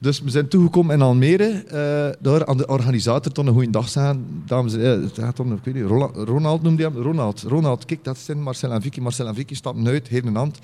Dus 0.00 0.20
we 0.20 0.30
zijn 0.30 0.48
toegekomen 0.48 0.94
in 0.94 1.02
Almere. 1.02 1.64
Uh, 1.66 2.22
daar 2.22 2.46
aan 2.46 2.56
de 2.56 2.66
organisator 2.66 3.32
toen 3.32 3.46
een 3.46 3.52
goede 3.52 3.70
dag 3.70 3.88
zeggen. 3.88 4.42
Dames 4.46 4.72
en 4.72 4.80
heren, 4.80 5.10
uh, 5.20 5.28
ik 5.28 5.64
weet 5.64 5.74
niet, 5.74 5.84
Ronald, 6.14 6.62
noemde 6.62 6.82
hij 6.82 6.92
hem. 6.92 7.02
Ronald, 7.02 7.42
Ronald, 7.42 7.84
kijk, 7.84 8.04
dat 8.04 8.18
zijn 8.18 8.42
Marcel 8.42 8.72
en 8.72 8.82
Vicky. 8.82 9.00
Marcel 9.00 9.26
en 9.26 9.34
Vicky 9.34 9.54
stappen 9.54 9.86
uit, 9.86 10.08
heeft 10.08 10.26
een 10.26 10.36
hand. 10.36 10.58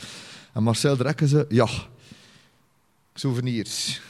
En 0.53 0.62
Marcel 0.62 0.96
trekken 0.96 1.29
ze, 1.29 1.46
ja 1.48 1.68
souvenirs. 3.14 4.01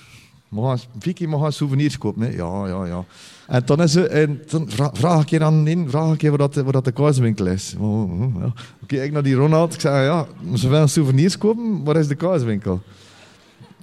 Vicky 0.99 1.27
mag 1.27 1.53
souvenirs 1.53 1.99
kopen. 1.99 2.33
Ja, 2.33 2.67
ja, 2.67 2.87
ja. 2.87 3.05
En 3.47 3.62
dan, 3.65 3.83
is 3.83 3.93
ze, 3.93 4.07
en 4.07 4.43
dan 4.49 4.69
vraag 4.93 5.23
ik 5.23 5.29
je 5.29 5.45
aan 5.45 5.67
in, 5.67 5.91
vraag 5.91 6.15
ik 6.15 6.21
je 6.21 6.29
waar, 6.29 6.38
dat, 6.38 6.55
dat 6.55 6.85
de 6.85 6.93
kaaswinkel 6.93 7.47
is. 7.47 7.75
Oh, 7.79 8.03
oh, 8.03 8.37
oh. 8.37 8.53
Oké, 8.83 9.03
ik 9.03 9.12
naar 9.12 9.23
die 9.23 9.35
Ronald. 9.35 9.75
Ik 9.75 9.81
zei, 9.81 10.05
ja, 10.05 10.27
ze 10.57 10.69
willen 10.69 10.88
souvenirs 10.88 11.38
kopen, 11.38 11.85
waar 11.85 11.97
is 11.97 12.09
de 12.09 12.15
kaaswinkel? 12.15 12.83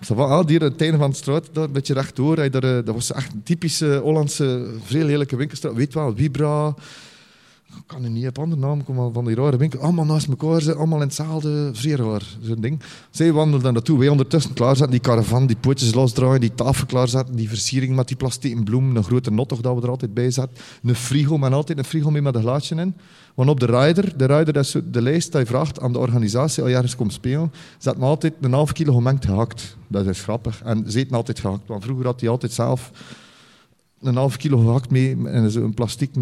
Zo 0.02 0.16
van, 0.16 0.30
ah, 0.30 0.48
hier 0.48 0.64
aan 0.64 0.74
het 0.78 0.96
van 0.98 1.10
de 1.10 1.16
straat, 1.16 1.50
daar, 1.52 1.64
een 1.64 1.72
beetje 1.72 1.94
rechtdoor. 1.94 2.38
Eh, 2.38 2.52
dat 2.52 2.86
was 2.86 3.12
echt 3.12 3.34
een 3.34 3.44
typische 3.44 4.00
Hollandse, 4.04 4.68
vrij 4.84 5.04
lelijke 5.04 5.36
winkelstraat. 5.36 5.74
Weet 5.74 5.94
wel, 5.94 6.16
Vibra, 6.16 6.76
ik 7.78 7.84
kan 7.86 8.04
er 8.04 8.10
niet 8.10 8.28
op 8.28 8.40
andere 8.40 8.62
naam 8.62 8.84
komen 8.84 9.14
van 9.14 9.26
die 9.26 9.36
rare 9.36 9.58
winkel. 9.58 9.80
Allemaal 9.80 10.06
naast 10.06 10.28
elkaar, 10.28 10.62
ze, 10.62 10.76
allemaal 10.76 11.02
in 11.02 11.08
hetzelfde, 11.08 11.70
vrij 11.74 11.96
raar, 11.96 12.38
zo'n 12.42 12.62
ding. 12.62 12.80
Zij 13.10 13.32
wandelden 13.32 13.74
naartoe, 13.74 14.00
wij 14.00 14.08
ondertussen 14.08 14.54
klaarzetten, 14.54 14.92
die 14.92 15.00
caravan, 15.00 15.48
die 15.48 15.56
pootjes 15.56 15.94
losdraaien, 15.94 16.40
die 16.40 16.56
tafel 16.56 16.86
klaarzetten, 16.86 17.36
die 17.36 17.50
versiering 17.50 17.96
met 17.96 18.08
die 18.08 18.18
plastic 18.18 18.64
bloem, 18.64 18.96
een 18.96 19.04
grote 19.04 19.36
toch 19.46 19.62
dat 19.62 19.76
we 19.76 19.82
er 19.82 19.90
altijd 19.90 20.14
bij 20.14 20.32
zetten. 20.32 20.58
Een 20.84 20.96
frigo, 20.96 21.38
maar 21.38 21.54
altijd 21.54 21.78
een 21.78 21.84
frigo 21.84 22.12
mee 22.12 22.22
met 22.22 22.36
een 22.36 22.42
glaasje 22.42 22.76
in. 22.76 22.96
Want 23.36 23.50
op 23.50 23.60
de 23.60 23.66
rider, 23.66 24.18
de 24.18 24.26
rider 24.26 24.54
dat 24.54 24.82
de 24.92 25.02
lijst 25.02 25.32
die 25.32 25.46
vraagt 25.46 25.80
aan 25.80 25.94
de 25.94 26.00
organisatie 26.00 26.64
al 26.64 26.70
ergens 26.70 26.96
komt 26.96 27.14
spelen, 27.14 27.52
zet 27.78 27.98
me 27.98 28.06
altijd 28.06 28.34
een 28.42 28.54
half 28.54 28.72
kilo 28.72 28.94
gemengd 28.94 29.26
gehakt. 29.26 29.78
Dat 29.88 30.06
is 30.06 30.22
grappig. 30.22 30.62
En 30.64 30.92
ze 30.92 31.00
eten 31.00 31.16
altijd 31.16 31.40
gehakt, 31.40 31.68
want 31.68 31.84
vroeger 31.84 32.06
had 32.06 32.20
hij 32.20 32.30
altijd 32.30 32.52
zelf 32.52 32.92
een 34.02 34.16
half 34.16 34.38
kilo 34.38 34.58
gehakt 34.58 34.90
mee 34.90 35.18
en 35.26 35.52
zo'n 35.52 35.74
plastic 35.74 36.16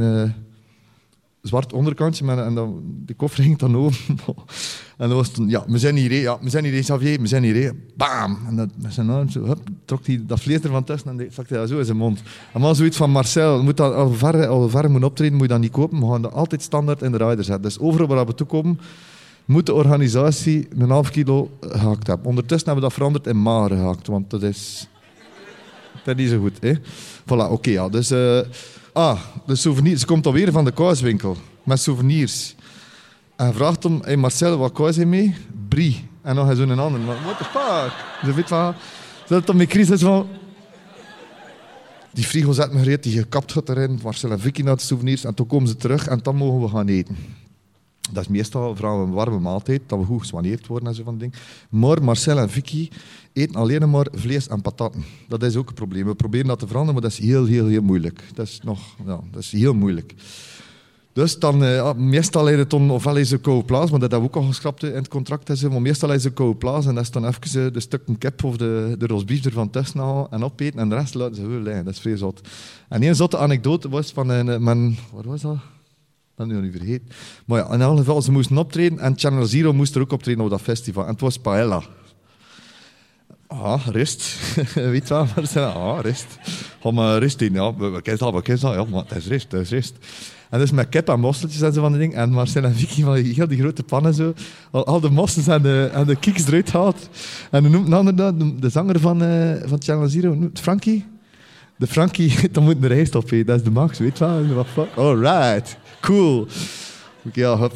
zwart 1.48 1.74
onderkantje 1.74 2.26
met, 2.26 2.38
en 2.38 2.56
dan, 2.56 2.82
de 3.06 3.14
koffer 3.14 3.44
ging 3.44 3.58
dan 3.58 3.78
over. 3.78 4.06
en 4.98 5.08
dat 5.10 5.12
was 5.12 5.30
toen, 5.30 5.50
ja, 5.50 5.64
we 5.68 5.78
zijn 5.78 5.96
hier, 5.96 6.14
ja, 6.14 6.38
we 6.42 6.50
zijn 6.50 6.66
hier, 6.66 6.82
Xavier, 6.82 7.22
we 7.22 7.28
zijn 7.28 7.44
hier, 7.44 7.76
bam! 7.96 8.38
En 8.48 8.56
dat, 8.56 8.70
zijn 8.88 9.10
arm 9.10 9.30
zo, 9.30 9.44
hup, 9.44 9.60
trok 9.86 10.06
hij 10.06 10.24
dat 10.28 10.40
vlees 10.40 10.64
er 10.64 10.70
van 10.70 10.84
tussen 10.84 11.20
en 11.20 11.28
zakte 11.32 11.54
dat 11.54 11.70
zo 11.70 11.80
in 11.80 11.86
zijn 11.86 11.98
mond. 11.98 12.22
En 12.54 12.62
dan 12.62 12.76
zoiets 12.76 12.98
van, 12.98 13.12
Marcel, 13.12 13.64
moet 13.64 13.78
dat, 13.78 13.94
al 13.94 14.14
ver, 14.14 14.48
al 14.48 14.70
ver 14.70 14.92
moet 14.92 15.04
optreden, 15.04 15.34
moet 15.34 15.42
je 15.42 15.48
dat 15.48 15.60
niet 15.60 15.72
kopen, 15.72 16.00
we 16.00 16.12
gaan 16.12 16.22
dat 16.22 16.34
altijd 16.34 16.62
standaard 16.62 17.02
in 17.02 17.12
de 17.12 17.18
rider 17.18 17.44
zetten. 17.44 17.62
Dus 17.64 17.80
overal 17.80 18.08
waar 18.08 18.26
we 18.26 18.34
toekomen, 18.34 18.80
moet 19.46 19.66
de 19.66 19.74
organisatie 19.74 20.68
een 20.78 20.90
half 20.90 21.12
kilo 21.12 21.50
gehakt 21.62 22.08
hebben. 22.08 22.28
Ondertussen 22.28 22.66
hebben 22.66 22.84
we 22.84 22.90
dat 22.90 22.98
veranderd 22.98 23.28
in 23.28 23.42
mager 23.42 23.78
gehakt, 23.78 24.08
want 24.08 24.30
dat 24.30 24.44
is... 24.44 24.88
Dat 26.04 26.18
is 26.18 26.24
niet 26.24 26.32
zo 26.32 26.40
goed, 26.40 26.58
hè. 26.60 26.74
Voilà, 27.22 27.52
oké, 27.52 27.70
ja. 27.70 27.90
Dus... 27.90 28.12
Uh, 28.12 28.40
Ah, 28.98 29.20
de 29.46 29.56
souvenirs. 29.56 30.00
Ze 30.00 30.06
komt 30.06 30.26
alweer 30.26 30.52
van 30.52 30.66
de 30.66 30.72
kouiswinkel 30.72 31.38
met 31.64 31.80
souvenirs. 31.80 32.56
En 33.36 33.54
vraagt 33.54 33.84
hem, 33.84 34.00
hey 34.04 34.18
Marcel, 34.18 34.58
wat 34.58 34.72
kous 34.72 34.96
je 34.96 35.06
mee? 35.06 35.36
Brie. 35.68 36.10
En 36.22 36.38
eens 36.38 36.60
een 36.60 36.80
ander. 36.80 37.06
What 37.06 37.38
the 37.38 37.44
fuck? 37.44 37.94
Ze 38.24 38.34
weet 38.34 38.48
van... 38.48 38.74
Ze 39.28 39.34
had 39.34 39.46
dan 39.46 39.58
met 39.58 39.70
Chris 39.70 40.02
van... 40.02 40.28
Die 42.12 42.24
frigo 42.24 42.52
zet 42.52 42.74
me 42.74 42.80
gereed, 42.80 43.04
die 43.04 43.18
gekapt 43.18 43.52
gaat 43.52 43.70
erin. 43.70 44.00
Marcel 44.04 44.32
en 44.32 44.40
Vicky 44.40 44.62
naar 44.62 44.76
de 44.76 44.82
souvenirs. 44.82 45.24
En 45.24 45.34
toen 45.34 45.48
komen 45.48 45.68
ze 45.68 45.76
terug 45.76 46.08
en 46.08 46.20
dan 46.24 46.36
mogen 46.36 46.62
we 46.62 46.68
gaan 46.68 46.88
eten. 46.88 47.18
Dat 48.12 48.24
is 48.24 48.30
meestal 48.30 48.76
vooral 48.76 49.02
een 49.02 49.12
warme 49.12 49.40
maaltijd, 49.40 49.82
dat 49.86 50.00
we 50.00 50.06
goed 50.06 50.20
geswaneerd 50.20 50.68
worden 50.68 50.88
en 50.88 50.96
zo 50.96 51.04
van 51.04 51.18
dingen. 51.18 51.36
Maar 51.70 52.04
Marcel 52.04 52.38
en 52.38 52.50
Vicky 52.50 52.90
eten 53.34 53.56
alleen 53.56 53.90
maar 53.90 54.08
vlees 54.12 54.48
en 54.48 54.62
patatten. 54.62 55.04
Dat 55.28 55.44
is 55.44 55.56
ook 55.56 55.70
een 55.70 55.74
probleem. 55.74 56.06
We 56.06 56.16
proberen 56.16 56.48
dat 56.48 56.60
te 56.60 56.68
veranderen, 56.68 57.02
maar 57.02 57.10
dat 57.10 57.20
is 57.20 57.26
heel, 57.28 57.46
heel, 57.46 57.68
heel 57.68 57.82
moeilijk. 57.82 58.24
Dat 58.34 58.48
is 58.48 58.60
nog, 58.64 58.80
ja, 59.06 59.20
dat 59.32 59.42
is 59.42 59.52
heel 59.52 59.74
moeilijk. 59.74 60.14
Dus 61.14 61.40
dan, 61.40 61.64
uh, 61.64 61.94
meestal 61.94 62.50
is 62.50 62.58
het 62.58 62.70
dan, 62.70 62.92
ofwel 62.92 63.16
is 63.16 63.32
een 63.32 63.42
koude 63.42 63.66
plaats, 63.66 63.92
maar 63.92 64.00
dat 64.00 64.12
hebben 64.12 64.30
we 64.30 64.36
ook 64.36 64.44
al 64.44 64.50
geschrapt 64.50 64.84
in 64.84 64.94
het 64.94 65.08
contract. 65.08 65.50
Is, 65.50 65.62
maar 65.62 65.82
meestal 65.82 66.14
is 66.14 66.24
een 66.24 66.34
koude 66.34 66.58
plaats 66.58 66.86
en 66.86 66.96
dat 66.96 67.04
is 67.04 67.12
dan 67.12 67.28
even 67.28 67.66
uh, 67.66 67.74
de 67.74 67.80
stukken 67.80 68.18
kip 68.18 68.44
of 68.44 68.58
de, 68.58 68.96
de 68.98 69.08
rosbief 69.08 69.46
ervan 69.46 69.70
tussen 69.70 70.28
en 70.30 70.44
opeten 70.44 70.80
en 70.80 70.90
de 70.90 70.96
rest 70.96 71.14
laten 71.14 71.36
ze 71.36 71.42
gewoon 71.42 71.64
liggen. 71.64 71.86
Dat 71.86 71.94
is 71.94 72.00
vrij 72.00 72.18
zot. 72.18 72.42
En 72.90 73.04
een 73.04 73.16
zotte 73.16 73.38
anekdote 73.38 73.90
was 73.90 74.12
van 74.12 74.62
man, 74.64 74.96
wat 75.14 75.26
was 75.26 75.42
dat? 75.42 75.58
Dat 76.38 76.50
ik 76.50 76.62
niet 76.62 76.78
vergeten. 76.78 77.08
Maar 77.46 77.60
ja, 77.60 77.74
in 77.74 77.82
elk 77.82 77.98
geval, 77.98 78.22
ze 78.22 78.32
moesten 78.32 78.58
optreden 78.58 79.00
en 79.00 79.14
Channel 79.18 79.46
Zero 79.46 79.74
moest 79.74 79.96
er 79.96 80.02
ook 80.02 80.12
optreden 80.12 80.44
op 80.44 80.50
dat 80.50 80.62
festival. 80.62 81.04
En 81.04 81.12
het 81.12 81.22
was 81.22 81.38
paella. 81.38 81.84
Ah, 83.48 83.88
rust. 83.88 84.38
Weet 84.74 85.08
je 85.08 85.14
wat? 85.14 85.56
Ah, 85.56 86.00
rust. 86.02 86.26
Ga 86.82 86.92
maar 86.92 87.20
rust 87.20 87.42
in. 87.42 87.54
Ja, 87.54 87.76
we 87.76 88.02
kennen 88.02 88.24
dat, 88.26 88.34
we 88.34 88.42
kennen 88.42 88.76
dat. 88.76 88.88
Ja, 88.92 89.04
het 89.08 89.16
is 89.16 89.28
rust, 89.28 89.52
het 89.52 89.62
is 89.62 89.70
rust. 89.70 89.96
En 90.50 90.60
dus 90.60 90.72
met 90.72 90.90
kip 90.90 91.10
en 91.10 91.20
mosseltjes 91.20 91.62
en 91.62 91.74
zo 91.74 91.82
van 91.82 91.92
die 91.92 92.02
dingen. 92.02 92.18
En 92.18 92.30
Marcel 92.30 92.64
en 92.64 92.76
Vicky 92.76 93.04
van 93.04 93.16
heel 93.16 93.48
die 93.48 93.60
grote 93.60 93.84
pannen 93.84 94.14
zo. 94.14 94.34
Al, 94.72 95.00
de 95.00 95.10
mossels 95.10 95.48
en 95.48 95.62
de, 95.62 95.90
en 95.94 96.06
de 96.06 96.16
kiks 96.16 96.48
eruit 96.48 96.72
haalt. 96.72 97.10
En 97.52 97.64
dan 97.64 97.72
noemt 97.72 97.88
een 97.88 97.94
ander 97.94 98.16
de, 98.16 98.56
de 98.60 98.70
zanger 98.70 99.00
van, 99.00 99.24
uh, 99.24 99.54
van 99.66 99.82
Channel 99.82 100.08
Zero, 100.08 100.34
noemt 100.34 100.60
Frankie. 100.60 101.06
De 101.76 101.88
Frankie, 101.88 102.34
dan 102.52 102.64
moet 102.64 102.76
een 102.76 102.88
rijst 102.88 103.16
op 103.16 103.30
Dat 103.46 103.56
is 103.56 103.64
de 103.64 103.72
max, 103.72 104.00
weet 104.00 104.18
je 104.18 104.66
wel. 104.76 104.88
Alright, 104.96 105.78
cool. 106.02 106.48
Oké, 107.26 107.40
ja, 107.40 107.70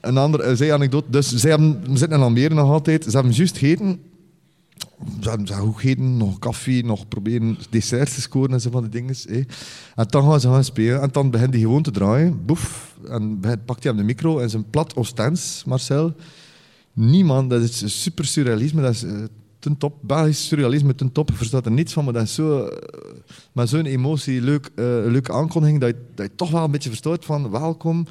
een 0.00 0.16
andere 0.16 0.56
zij-anekdote. 0.56 1.10
Dus 1.10 1.34
zij 1.34 1.50
hebben, 1.50 1.80
we 1.80 1.96
zitten 1.96 2.18
in 2.18 2.24
Almere 2.24 2.54
nog 2.54 2.70
altijd. 2.70 3.04
Ze 3.04 3.10
hebben 3.10 3.32
juist 3.32 3.58
gegeten 3.58 4.00
ze 5.20 5.28
hebben 5.28 5.46
goed 5.46 5.74
gegeten, 5.74 6.16
nog 6.16 6.38
koffie, 6.38 6.84
nog 6.84 7.08
proberen 7.08 7.58
desserts 7.70 8.14
te 8.14 8.20
scoren 8.20 8.52
en 8.52 8.60
zo 8.60 8.70
van 8.70 8.82
die 8.82 8.90
dingen. 8.90 9.14
En 9.94 10.06
dan 10.08 10.30
gaan 10.30 10.40
ze 10.40 10.48
gaan 10.48 10.64
spelen 10.64 11.00
en 11.00 11.08
dan 11.12 11.30
begint 11.30 11.52
hij 11.52 11.62
gewoon 11.62 11.82
te 11.82 11.90
draaien. 11.90 12.44
Boef. 12.44 12.96
En 13.08 13.40
pakt 13.64 13.82
hij 13.82 13.92
aan 13.92 13.98
de 13.98 14.04
micro 14.04 14.38
en 14.38 14.50
zijn 14.50 14.70
plat 14.70 14.96
Oostens, 14.96 15.62
Marcel. 15.66 16.14
Niemand, 16.92 17.50
dat 17.50 17.62
is 17.62 18.02
super 18.02 18.24
surrealisme, 18.24 18.82
dat 18.82 18.94
is 18.94 19.04
uh, 19.04 19.24
ten 19.58 19.76
top. 19.76 19.94
Belgisch 20.00 20.46
surrealisme 20.46 20.94
ten 20.94 21.12
top, 21.12 21.30
verstaat 21.34 21.66
er 21.66 21.72
niets 21.72 21.92
van, 21.92 22.04
maar 22.04 22.12
dat 22.12 22.28
zo, 22.28 22.64
uh, 22.64 22.72
met 23.52 23.68
zo'n 23.68 23.86
emotie, 23.86 24.42
leuk, 24.42 24.70
uh, 24.74 24.84
leuke 24.84 25.32
aankondiging, 25.32 25.80
dat 25.80 25.88
je, 25.88 25.96
dat 26.14 26.30
toch 26.34 26.50
wel 26.50 26.64
een 26.64 26.70
beetje 26.70 26.88
verstoort 26.88 27.24
van 27.24 27.50
welkom 27.50 28.06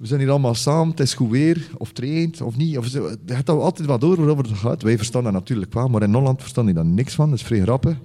we 0.00 0.06
zijn 0.06 0.20
hier 0.20 0.30
allemaal 0.30 0.54
samen, 0.54 0.90
het 0.90 1.00
is 1.00 1.14
goed 1.14 1.30
weer, 1.30 1.68
of 1.76 1.92
traint, 1.92 2.40
of 2.40 2.56
niet. 2.56 2.78
Of, 2.78 2.86
je 2.86 3.16
hebt 3.26 3.48
altijd 3.48 3.88
wat 3.88 4.00
door 4.00 4.16
waarover 4.16 4.44
het 4.44 4.58
gaat. 4.58 4.82
Wij 4.82 4.96
verstaan 4.96 5.24
dat 5.24 5.32
natuurlijk 5.32 5.74
wel, 5.74 5.88
maar 5.88 6.02
in 6.02 6.14
Holland 6.14 6.40
verstaan 6.40 6.64
die 6.64 6.74
daar 6.74 6.84
niks 6.84 7.14
van. 7.14 7.30
Dat 7.30 7.38
is 7.38 7.44
vrij 7.44 7.60
grappig. 7.60 7.96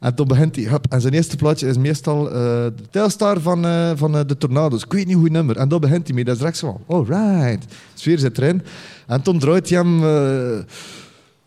En 0.00 0.14
toen 0.14 0.26
begint 0.26 0.56
hij, 0.56 0.78
en 0.88 1.00
zijn 1.00 1.12
eerste 1.12 1.36
plaatje 1.36 1.68
is 1.68 1.76
meestal 1.76 2.26
uh, 2.26 2.32
de 2.32 2.88
Telstar 2.90 3.40
van, 3.40 3.64
van 3.96 4.12
de 4.12 4.36
Tornado's. 4.38 4.82
Ik 4.82 4.92
weet 4.92 5.06
niet 5.06 5.16
hoe 5.16 5.28
nummer. 5.28 5.56
En 5.56 5.68
daar 5.68 5.78
begint 5.78 6.06
hij 6.06 6.14
mee. 6.14 6.24
Dat 6.24 6.42
is 6.42 6.58
zo 6.58 6.80
van, 6.86 7.04
right. 7.04 7.62
De 7.62 7.68
sfeer 7.94 8.18
zit 8.18 8.38
erin. 8.38 8.62
En 9.06 9.22
toen 9.22 9.38
draait 9.38 9.68
hij 9.68 9.78
hem 9.78 10.00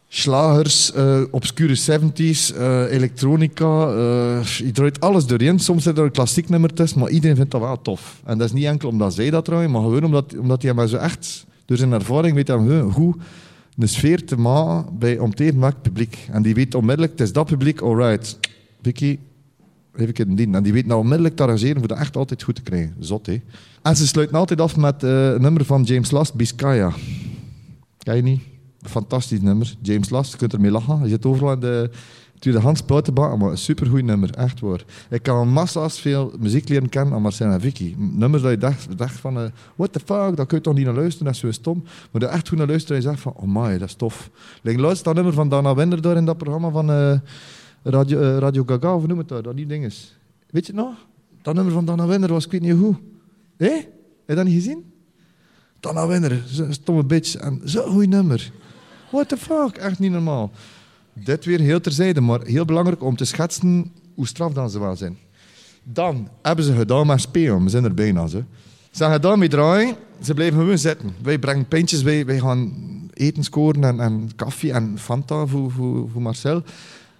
slagers, 0.10 0.92
uh, 0.96 1.22
obscure 1.32 1.76
70s, 1.76 2.56
uh, 2.56 2.84
eh, 2.84 2.92
elektronica. 2.92 3.88
Uh, 3.88 4.44
je 4.44 4.72
draait 4.72 5.00
alles 5.00 5.26
doorheen. 5.26 5.60
Soms 5.60 5.84
zit 5.84 5.98
er 5.98 6.04
een 6.04 6.12
klassiek 6.12 6.50
nummer 6.50 6.74
tussen, 6.74 7.00
maar 7.00 7.10
iedereen 7.10 7.36
vindt 7.36 7.52
dat 7.52 7.62
wel 7.62 7.82
tof. 7.82 8.22
En 8.26 8.38
dat 8.38 8.48
is 8.48 8.54
niet 8.54 8.66
enkel 8.66 8.90
omdat 8.90 9.14
zij 9.14 9.30
dat 9.30 9.46
draaien, 9.46 9.72
maar 9.72 9.82
gewoon 9.82 10.04
omdat, 10.04 10.38
omdat 10.38 10.62
hij 10.62 10.74
maar 10.74 10.88
zo 10.88 10.98
echt, 10.98 11.46
door 11.66 11.78
zijn 11.78 11.92
ervaring, 11.92 12.36
weet 12.36 12.48
hij 12.48 12.58
hoe 12.80 13.16
een 13.78 13.90
sfeer 13.90 14.26
te 14.26 14.38
maken 14.38 14.98
bij 14.98 15.18
omtevend 15.18 15.60
welk 15.60 15.82
publiek. 15.82 16.28
En 16.32 16.42
die 16.42 16.54
weet 16.54 16.76
onmiddellijk, 16.76 17.12
het 17.12 17.22
is 17.22 17.34
dat 17.34 17.46
publiek, 17.46 17.82
alright. 17.82 18.40
Vicky, 18.82 19.20
even 19.96 20.30
een 20.30 20.36
dien. 20.36 20.56
En 20.56 20.64
die 20.64 20.74
weet 20.74 20.86
nou 20.86 21.00
onmiddellijk 21.00 21.36
te 21.36 21.44
arrangeren 21.44 21.80
voor 21.80 21.88
dat 21.88 21.98
echt 21.98 22.18
altijd 22.18 22.44
goed 22.44 22.56
te 22.56 22.62
krijgen. 22.62 22.96
Zot, 23.00 23.26
hè. 23.26 23.42
En 23.82 23.96
ze 23.96 24.08
sluiten 24.08 24.38
altijd 24.38 24.62
af 24.62 24.78
met 24.78 25.04
een 25.04 25.42
nummer 25.42 25.66
van 25.66 25.84
James 25.84 26.12
Last, 26.12 26.34
Biscaya. 26.34 26.94
Ken 27.98 28.16
je 28.16 28.22
niet? 28.22 28.42
Fantastisch 28.82 29.42
nummer. 29.42 29.76
James 29.82 30.10
Last, 30.10 30.32
je 30.32 30.38
kunt 30.38 30.54
ermee 30.54 30.72
lachen. 30.72 31.00
Je 31.04 31.10
zit 31.10 31.26
overal 31.26 31.54
in 31.54 31.60
de 31.60 31.90
tweedehands 32.40 32.86
buitenbaan, 32.86 33.40
maar 33.40 33.52
een 33.52 33.58
supergoed 33.58 34.04
nummer, 34.04 34.34
echt 34.34 34.60
waar. 34.60 34.84
Ik 35.10 35.24
kan 35.24 35.48
massa's 35.48 36.00
veel 36.00 36.34
muziek 36.40 36.70
leren 36.70 36.90
kennen 36.90 37.14
aan 37.14 37.22
Marcel 37.22 37.52
en 37.52 37.62
Vicky. 37.62 37.96
Nummers 37.98 38.44
dat 38.44 38.52
je 38.52 38.58
dacht, 38.58 38.98
dacht 38.98 39.20
van, 39.20 39.38
uh, 39.38 39.44
what 39.76 39.94
the 39.94 40.00
fuck, 40.00 40.36
dat 40.36 40.48
kun 40.48 40.58
je 40.58 40.64
toch 40.64 40.74
niet 40.74 40.86
naar 40.86 40.94
luisteren, 40.94 41.26
dat 41.26 41.34
is 41.34 41.40
zo 41.40 41.52
stom. 41.52 41.84
Maar 42.12 42.22
dat 42.22 42.30
echt 42.30 42.48
goed 42.50 42.58
naar 42.58 42.68
luisteren 42.68 42.98
en 42.98 43.04
je 43.04 43.10
zegt 43.10 43.22
van, 43.22 43.34
oh 43.36 43.64
my, 43.64 43.78
dat 43.78 43.88
is 43.88 43.94
tof. 43.94 44.30
Like, 44.62 44.80
luister 44.80 45.06
dat 45.06 45.16
nummer 45.16 45.34
van 45.34 45.50
Dana 45.50 45.76
Winder 45.76 46.02
daar 46.02 46.18
in 46.18 46.26
dat 46.26 46.38
programma 46.38 46.70
van 46.70 46.90
uh, 46.92 47.18
Radio, 47.84 48.20
uh, 48.20 48.38
Radio 48.38 48.64
Gaga, 48.66 48.96
of 48.96 49.08
noem 49.08 49.18
het 49.18 49.28
dat, 49.28 49.44
dat 49.44 49.56
die 49.56 49.66
ding 49.66 49.86
is. 49.86 50.18
Weet 50.50 50.66
je 50.66 50.72
het 50.72 50.82
nog? 50.82 50.94
Dat 51.42 51.56
nummer 51.56 51.74
van 51.74 51.86
Dana 51.86 52.06
Winder 52.06 52.30
was, 52.34 52.46
ik 52.46 52.52
weet 52.52 52.62
niet 52.62 52.78
hoe. 52.78 52.96
Hé? 53.58 53.74
Heb 53.74 53.88
je 54.28 54.36
dat 54.36 54.46
niet 54.46 54.54
gezien? 54.54 54.84
Dana 55.80 56.08
Winder, 56.08 56.44
stomme 56.70 57.04
bitch. 57.04 57.36
En 57.36 57.62
zo'n 57.64 57.84
goed 57.84 58.10
nummer. 58.10 58.52
What 59.10 59.30
the 59.30 59.38
fuck? 59.38 59.78
Echt 59.78 60.00
niet 60.00 60.12
normaal. 60.12 60.52
Dit 61.14 61.46
weer 61.46 61.60
heel 61.60 61.82
terzijde, 61.82 62.22
maar 62.22 62.42
heel 62.42 62.66
belangrijk 62.66 63.04
om 63.04 63.16
te 63.16 63.26
schetsen 63.26 63.92
hoe 64.16 64.28
straf 64.28 64.54
dan 64.54 64.70
ze 64.70 64.80
wel 64.80 64.96
zijn. 64.96 65.18
Dan 65.84 66.30
hebben 66.42 66.66
ze 66.66 66.74
gedaan 66.74 67.08
met 67.08 67.22
spelen. 67.22 67.64
We 67.64 67.70
zijn 67.70 67.84
er 67.84 67.94
bijna. 67.94 68.28
Ze, 68.28 68.44
ze 68.92 69.04
hebben 69.04 69.22
gedaan 69.22 69.40
met 69.40 69.50
draaien. 69.50 69.96
Ze 70.22 70.34
blijven 70.34 70.60
gewoon 70.60 70.78
zitten. 70.78 71.14
Wij 71.22 71.40
brengen 71.40 71.68
pintjes, 71.68 72.02
wij, 72.02 72.26
wij 72.26 72.40
gaan 72.40 72.74
eten 73.14 73.44
scoren 73.44 73.84
en, 73.84 74.00
en 74.00 74.30
koffie 74.36 74.72
en 74.72 75.00
Fanta 75.00 75.46
voor, 75.46 75.72
voor 76.12 76.22
Marcel. 76.22 76.64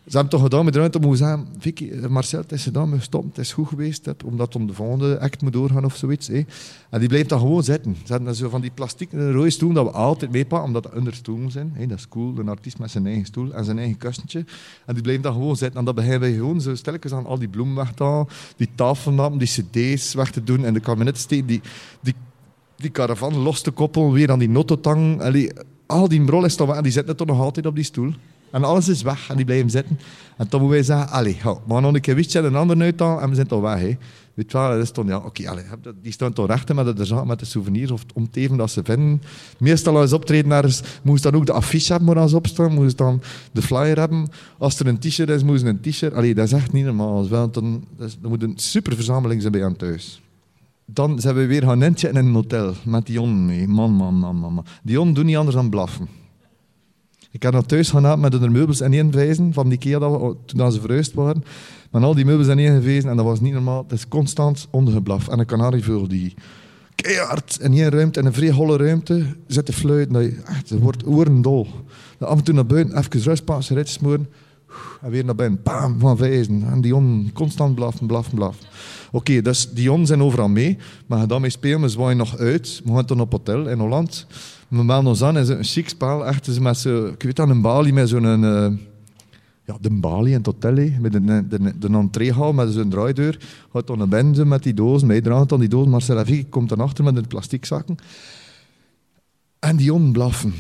Ze 0.10 0.16
hebben 0.16 0.34
toch 0.34 0.42
gedaan 0.42 0.66
met 0.66 0.76
ruimte 0.76 1.00
om 1.00 1.12
te 1.12 1.18
zeggen, 1.18 1.48
Vicky, 1.58 1.92
Marcel, 2.08 2.40
het 2.40 2.52
is 2.52 2.64
gedaan, 2.64 2.92
we 2.92 2.98
het 2.98 3.38
is 3.38 3.54
goed 3.54 3.68
geweest, 3.68 4.10
omdat 4.26 4.56
om 4.56 4.68
de 4.68 4.74
volgende 4.74 5.20
act 5.20 5.42
moet 5.42 5.54
doorgaan 5.54 5.86
of 5.86 5.96
zoiets. 5.96 6.28
Hè. 6.28 6.42
En 6.90 7.00
die 7.00 7.08
blijft 7.08 7.30
dan 7.30 7.40
gewoon 7.40 7.64
zitten. 7.64 7.96
Ze 8.06 8.12
hebben 8.14 8.36
zo 8.36 8.50
van 8.50 8.62
die 8.62 8.72
plastic 8.72 9.12
rode 9.12 9.50
stoel 9.50 9.74
dat 9.74 9.86
we 9.86 9.92
altijd 9.92 10.32
meepakken, 10.32 10.68
omdat 10.68 10.84
dat 10.84 10.94
onder 10.94 11.14
stoelen 11.14 11.52
zijn. 11.52 11.72
Hè. 11.74 11.88
Dat 11.88 11.98
is 11.98 12.08
cool, 12.08 12.38
een 12.38 12.50
artiest 12.50 12.80
met 12.80 12.92
zijn 12.92 13.06
eigen 13.06 13.26
stoel 13.26 13.54
en 13.54 13.66
zijn 13.66 13.78
eigen 13.78 13.98
kussentje. 13.98 14.46
En 14.86 14.94
die 14.94 15.04
blijft 15.04 15.24
dan 15.24 15.34
gewoon 15.34 15.56
zitten. 15.56 15.80
En 15.80 15.86
dan 15.86 15.96
beginnen 15.96 16.20
wij 16.20 16.34
gewoon 16.34 16.62
zo 16.62 16.76
stelkens 16.76 17.14
aan 17.14 17.26
al 17.26 17.40
die 17.40 17.50
bloemen 17.50 17.76
weg 17.76 17.94
die 18.56 18.70
tafelnamen, 18.76 19.38
die 19.38 19.48
cd's 19.48 20.14
weg 20.14 20.32
te 20.32 20.44
doen 20.44 20.66
en 20.66 20.74
de 20.74 20.80
kabinetten 20.80 21.22
steken, 21.24 21.46
die, 21.46 21.62
die, 22.02 22.14
die 22.76 22.92
caravan 22.92 23.38
los 23.38 23.62
te 23.62 23.72
koppelen, 23.72 24.12
weer 24.12 24.32
aan 24.32 24.40
die 24.40 24.50
nototang. 24.50 25.22
al 25.86 26.08
die 26.08 26.22
brol 26.22 26.46
is 26.46 26.56
toch 26.56 26.68
weg 26.68 26.78
en 26.78 26.84
die 26.84 26.92
zitten 26.92 27.16
toch 27.16 27.28
nog 27.28 27.40
altijd 27.40 27.66
op 27.66 27.76
die 27.76 27.84
stoel. 27.84 28.14
En 28.52 28.64
alles 28.64 28.88
is 28.88 29.02
weg 29.02 29.30
en 29.30 29.36
die 29.36 29.46
blijven 29.46 29.70
zitten. 29.70 30.00
En 30.38 30.48
toen 30.48 30.62
moeten 30.62 30.78
wij 30.78 30.86
zeggen, 30.86 31.10
allee, 31.10 31.38
maar 31.68 31.82
nog 31.82 31.94
een 31.94 32.02
keer 32.02 32.18
je 32.18 32.40
een 32.40 32.56
ander 32.56 32.82
uit 32.82 33.02
en 33.02 33.30
we 33.30 33.36
zijn 33.36 33.48
toch 33.48 33.62
weg. 33.62 33.80
Hè. 33.80 33.98
Weet 34.40 34.52
je 34.52 34.80
is 34.82 34.92
toch, 34.92 35.08
ja, 35.08 35.18
oké, 35.18 35.44
die 36.02 36.12
staan 36.12 36.34
toch 36.34 36.48
recht 36.48 36.74
met 36.74 36.98
de, 36.98 37.24
met 37.26 37.40
de 37.40 37.46
souvenirs 37.46 37.92
of 37.92 38.06
om 38.14 38.30
te 38.30 38.40
even 38.40 38.58
dat 38.58 38.72
ze 38.72 38.82
vinden. 38.84 39.22
Meestal 39.58 39.98
als 39.98 40.14
optreden 40.14 40.52
ergens, 40.52 40.82
moest 41.04 41.24
dan 41.24 41.36
ook 41.36 41.46
de 41.46 41.52
affiche 41.52 41.94
hebben 41.94 42.16
waar 42.16 42.30
ze 42.30 42.36
op 42.36 42.48
dan 42.96 43.22
de 43.52 43.62
flyer 43.62 44.00
hebben. 44.00 44.28
Als 44.58 44.80
er 44.80 44.88
een 44.88 45.00
t-shirt 45.00 45.30
is, 45.30 45.44
moest 45.44 45.64
een 45.64 45.80
t-shirt. 45.82 46.14
Allee, 46.14 46.36
dat 46.36 46.46
is 46.46 46.52
echt 46.52 46.72
niet 46.72 46.86
normaal. 46.86 47.28
Dan, 47.28 47.52
dat, 47.98 48.18
moet 48.22 48.44
een 48.44 48.54
super 48.56 48.96
verzameling 48.96 49.42
zijn 49.42 49.54
bij 49.54 49.66
aan 49.66 49.76
thuis. 49.76 50.22
Dan 50.86 51.20
zijn 51.20 51.36
we 51.36 51.46
weer 51.46 51.64
gaan 51.64 51.84
in 51.84 52.16
een 52.16 52.34
hotel 52.34 52.74
met 52.86 53.06
Dion 53.06 53.46
mee. 53.46 53.68
Man, 53.68 53.92
man, 53.92 54.16
man, 54.16 54.36
man. 54.36 54.66
Dion 54.84 55.14
doet 55.14 55.26
niet 55.26 55.38
anders 55.38 55.56
dan 55.56 55.70
blaffen. 55.70 56.08
Ik 57.40 57.52
heb 57.52 57.64
thuis 57.64 57.90
gaan 57.90 58.20
met 58.20 58.32
de 58.32 58.50
meubels 58.50 58.82
en 58.82 58.94
één 58.94 59.54
van 59.54 59.70
die 59.70 59.78
keer 59.78 60.00
dat 60.00 60.36
toen 60.46 60.72
ze 60.72 60.80
verhuisd 60.80 61.14
waren. 61.14 61.44
Met 61.92 62.04
al 62.04 62.16
die 62.16 62.26
meubels 62.26 62.48
en 62.48 62.60
één 62.60 63.06
en 63.06 63.16
dat 63.16 63.26
was 63.26 63.40
niet 63.40 63.54
normaal. 63.54 63.84
Het 63.84 63.92
is 63.92 64.08
constant 64.08 64.68
ondergeblaf. 64.70 65.28
En 65.28 65.40
een 65.40 65.46
kanarievogel 65.46 66.08
die 66.08 66.34
keihard 66.96 67.58
in 67.62 67.74
één 67.74 67.90
ruimte, 67.90 68.20
in 68.20 68.26
een 68.26 68.34
vrij 68.34 68.52
holle 68.52 68.78
ruimte, 68.78 69.26
zit 69.48 69.66
te 69.66 69.74
fluiten. 69.74 70.14
Dat 70.14 70.24
echt, 70.46 70.68
ze 70.68 70.80
wordt 70.80 71.08
oerendol. 71.08 71.68
af 72.20 72.38
en 72.38 72.44
toe 72.44 72.54
naar 72.54 72.66
buiten, 72.66 72.98
even 72.98 73.22
rust, 73.22 73.46
paar 73.46 73.64
sigaretten 73.64 73.94
smoren. 73.94 74.28
En 75.02 75.10
weer 75.10 75.26
naar 75.26 75.36
binnen, 75.36 75.60
bam, 75.64 76.00
van 76.00 76.18
vijzen. 76.18 76.64
En 76.64 76.82
Dion 76.82 77.32
constant 77.34 77.76
blaffen, 77.76 78.08
blaffen, 78.08 78.36
blaffen. 78.36 78.66
Oké, 79.12 79.18
okay, 79.18 79.42
dus 79.42 79.70
Dion 79.72 80.06
zijn 80.06 80.22
overal 80.22 80.50
mee. 80.50 80.78
Maar 81.08 81.28
dan 81.28 81.42
mee 81.42 81.50
spelen, 81.50 81.82
we 81.82 81.90
zwaaien 81.90 82.18
nog 82.18 82.38
uit. 82.38 82.82
We 82.86 82.94
gaan 82.94 83.06
dan 83.06 83.20
op 83.20 83.32
hotel 83.32 83.68
in 83.68 83.80
Holland. 83.80 84.28
We 84.68 84.84
melden 84.84 85.08
ons 85.08 85.24
aan, 85.24 85.38
is 85.38 85.50
een 85.50 85.64
chic 85.64 85.90
spel. 85.90 86.26
Echt, 86.26 86.60
met 86.60 86.78
zo, 86.78 87.06
ik 87.06 87.24
weet 87.24 87.40
een 87.40 87.62
balie 87.62 87.94
met 87.94 88.10
zo'n... 88.10 88.44
Uh, 88.44 88.68
ja, 89.66 89.78
de 89.82 89.90
balie 89.90 90.32
in 90.32 90.38
het 90.38 90.46
hotel, 90.46 90.90
met 91.00 91.12
de, 91.12 91.24
de, 91.48 91.74
de, 91.80 91.90
met 92.54 92.72
zo'n 92.74 92.90
draaideur. 92.90 93.40
Gaat 93.74 93.88
dan 93.88 94.00
een 94.00 94.10
bende 94.10 94.46
met 94.46 94.64
die 94.64 94.74
doos, 94.74 95.04
mij 95.04 95.22
draagt 95.22 95.50
dan 95.50 95.60
die 95.60 95.70
doos. 95.70 95.88
Marcel 95.88 96.26
Vicky 96.26 96.50
komt 96.50 96.70
dan 96.70 96.80
achter 96.80 97.04
met 97.04 97.16
de 97.16 97.22
plastic 97.22 97.66
zakken. 97.66 97.96
En 99.60 99.76
die 99.76 100.12
blaffen. 100.12 100.54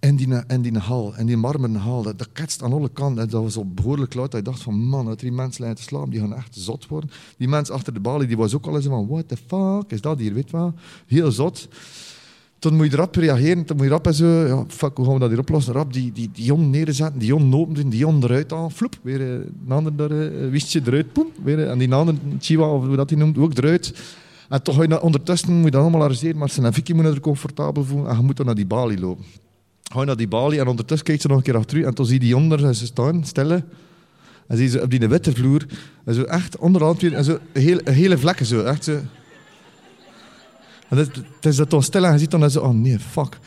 En 0.00 0.16
die, 0.16 0.34
en 0.34 0.62
die 0.62 0.78
hal, 0.78 1.14
en 1.16 1.26
die 1.26 1.36
marmeren 1.36 1.76
hal, 1.76 2.02
dat, 2.02 2.18
dat 2.18 2.28
ketst 2.32 2.62
aan 2.62 2.72
alle 2.72 2.88
kanten. 2.88 3.28
Dat 3.28 3.42
was 3.42 3.56
al 3.56 3.72
behoorlijk 3.74 4.14
luid. 4.14 4.30
Dat 4.30 4.40
je 4.40 4.50
dacht 4.50 4.62
van, 4.62 4.74
man, 4.74 5.06
dat 5.06 5.20
die 5.20 5.32
mensen 5.32 5.60
lijken 5.60 5.82
te 5.82 5.88
slapen, 5.88 6.10
die 6.10 6.20
gaan 6.20 6.34
echt 6.34 6.56
zot 6.56 6.86
worden. 6.88 7.10
Die 7.36 7.48
mens 7.48 7.70
achter 7.70 7.94
de 7.94 8.00
balie, 8.00 8.26
die 8.26 8.36
was 8.36 8.54
ook 8.54 8.66
al 8.66 8.76
eens 8.76 8.86
van, 8.86 9.06
what 9.08 9.28
the 9.28 9.36
fuck, 9.46 9.92
is 9.92 10.00
dat 10.00 10.18
hier, 10.18 10.34
weet 10.34 10.50
wat? 10.50 10.74
Heel 11.06 11.30
zot. 11.30 11.68
Toen 12.58 12.76
moet 12.76 12.90
je 12.90 12.92
erop 12.92 13.14
reageren, 13.14 13.64
toen 13.64 13.76
moet 13.76 13.84
je 13.84 13.90
erop 13.90 14.06
en 14.06 14.14
zo, 14.14 14.26
ja, 14.26 14.64
fuck, 14.68 14.96
hoe 14.96 15.04
gaan 15.04 15.14
we 15.14 15.20
dat 15.20 15.28
hier 15.28 15.38
oplossen? 15.38 15.72
Rap 15.72 15.92
die, 15.92 16.12
die, 16.12 16.30
die 16.32 16.44
jon 16.44 16.70
neerzetten, 16.70 17.18
die 17.18 17.28
jon 17.28 17.54
open 17.54 17.88
die 17.88 17.98
jon 17.98 18.22
eruit 18.24 18.50
halen, 18.50 18.70
floep, 18.70 18.98
weer 19.02 19.20
uh, 19.20 19.32
een 19.66 19.72
ander 19.72 19.96
daar, 19.96 20.12
uh, 20.12 20.50
wistje 20.50 20.80
eruit, 20.84 21.12
poem, 21.12 21.28
weer, 21.42 21.68
en 21.68 21.78
die 21.78 21.94
andere, 21.94 22.18
chihuahua, 22.38 22.76
of 22.76 22.86
hoe 22.86 22.96
dat 22.96 23.08
die 23.08 23.18
noemt, 23.18 23.38
ook 23.38 23.58
eruit. 23.58 23.94
En 24.48 24.62
toch, 24.62 24.86
je 24.86 25.00
ondertussen 25.00 25.54
moet 25.54 25.64
je 25.64 25.70
dat 25.70 25.80
allemaal 25.80 26.02
arrangeren, 26.02 26.38
maar 26.38 26.50
zijn 26.50 26.66
en 26.66 26.72
Vicky 26.72 26.92
moeten 26.92 27.14
er 27.14 27.20
comfortabel 27.20 27.84
voelen 27.84 28.10
en 28.10 28.16
je 28.16 28.22
moet 28.22 28.36
dan 28.36 28.46
naar 28.46 28.54
die 28.54 28.66
balie 28.66 29.00
lopen. 29.00 29.24
Je 29.98 30.04
naar 30.04 30.16
die 30.16 30.28
balie 30.28 30.60
en 30.60 30.66
ondertussen 30.66 31.06
kijkt 31.06 31.22
ze 31.22 31.28
nog 31.28 31.36
een 31.36 31.42
keer 31.42 31.56
achter 31.56 31.84
en 31.84 31.94
toen 31.94 32.06
zie 32.06 32.14
je 32.14 32.20
die 32.20 32.36
onder 32.36 32.74
ze 32.74 32.86
staan, 32.86 33.24
stellen. 33.24 33.64
En 34.46 34.56
zie 34.56 34.64
je 34.64 34.70
ze 34.70 34.82
op 34.82 34.90
die 34.90 35.08
witte 35.08 35.32
vloer, 35.32 35.66
en 36.04 36.14
zo 36.14 36.22
echt 36.22 36.56
onderhand 36.56 37.00
weer, 37.00 37.14
en 37.14 37.24
zo 37.24 37.38
hele, 37.52 37.80
hele 37.84 38.18
vlekken 38.18 38.46
zo, 38.46 38.62
echt 38.62 38.84
zo. 38.84 39.00
En 40.88 40.96
het, 40.96 41.22
is 41.40 41.56
dat 41.56 41.68
toch 41.68 41.84
stil 41.84 42.04
en 42.04 42.12
je 42.12 42.18
ziet 42.18 42.30
dan 42.30 42.50
zo, 42.50 42.60
oh 42.60 42.74
nee, 42.74 42.98
fuck. 42.98 43.38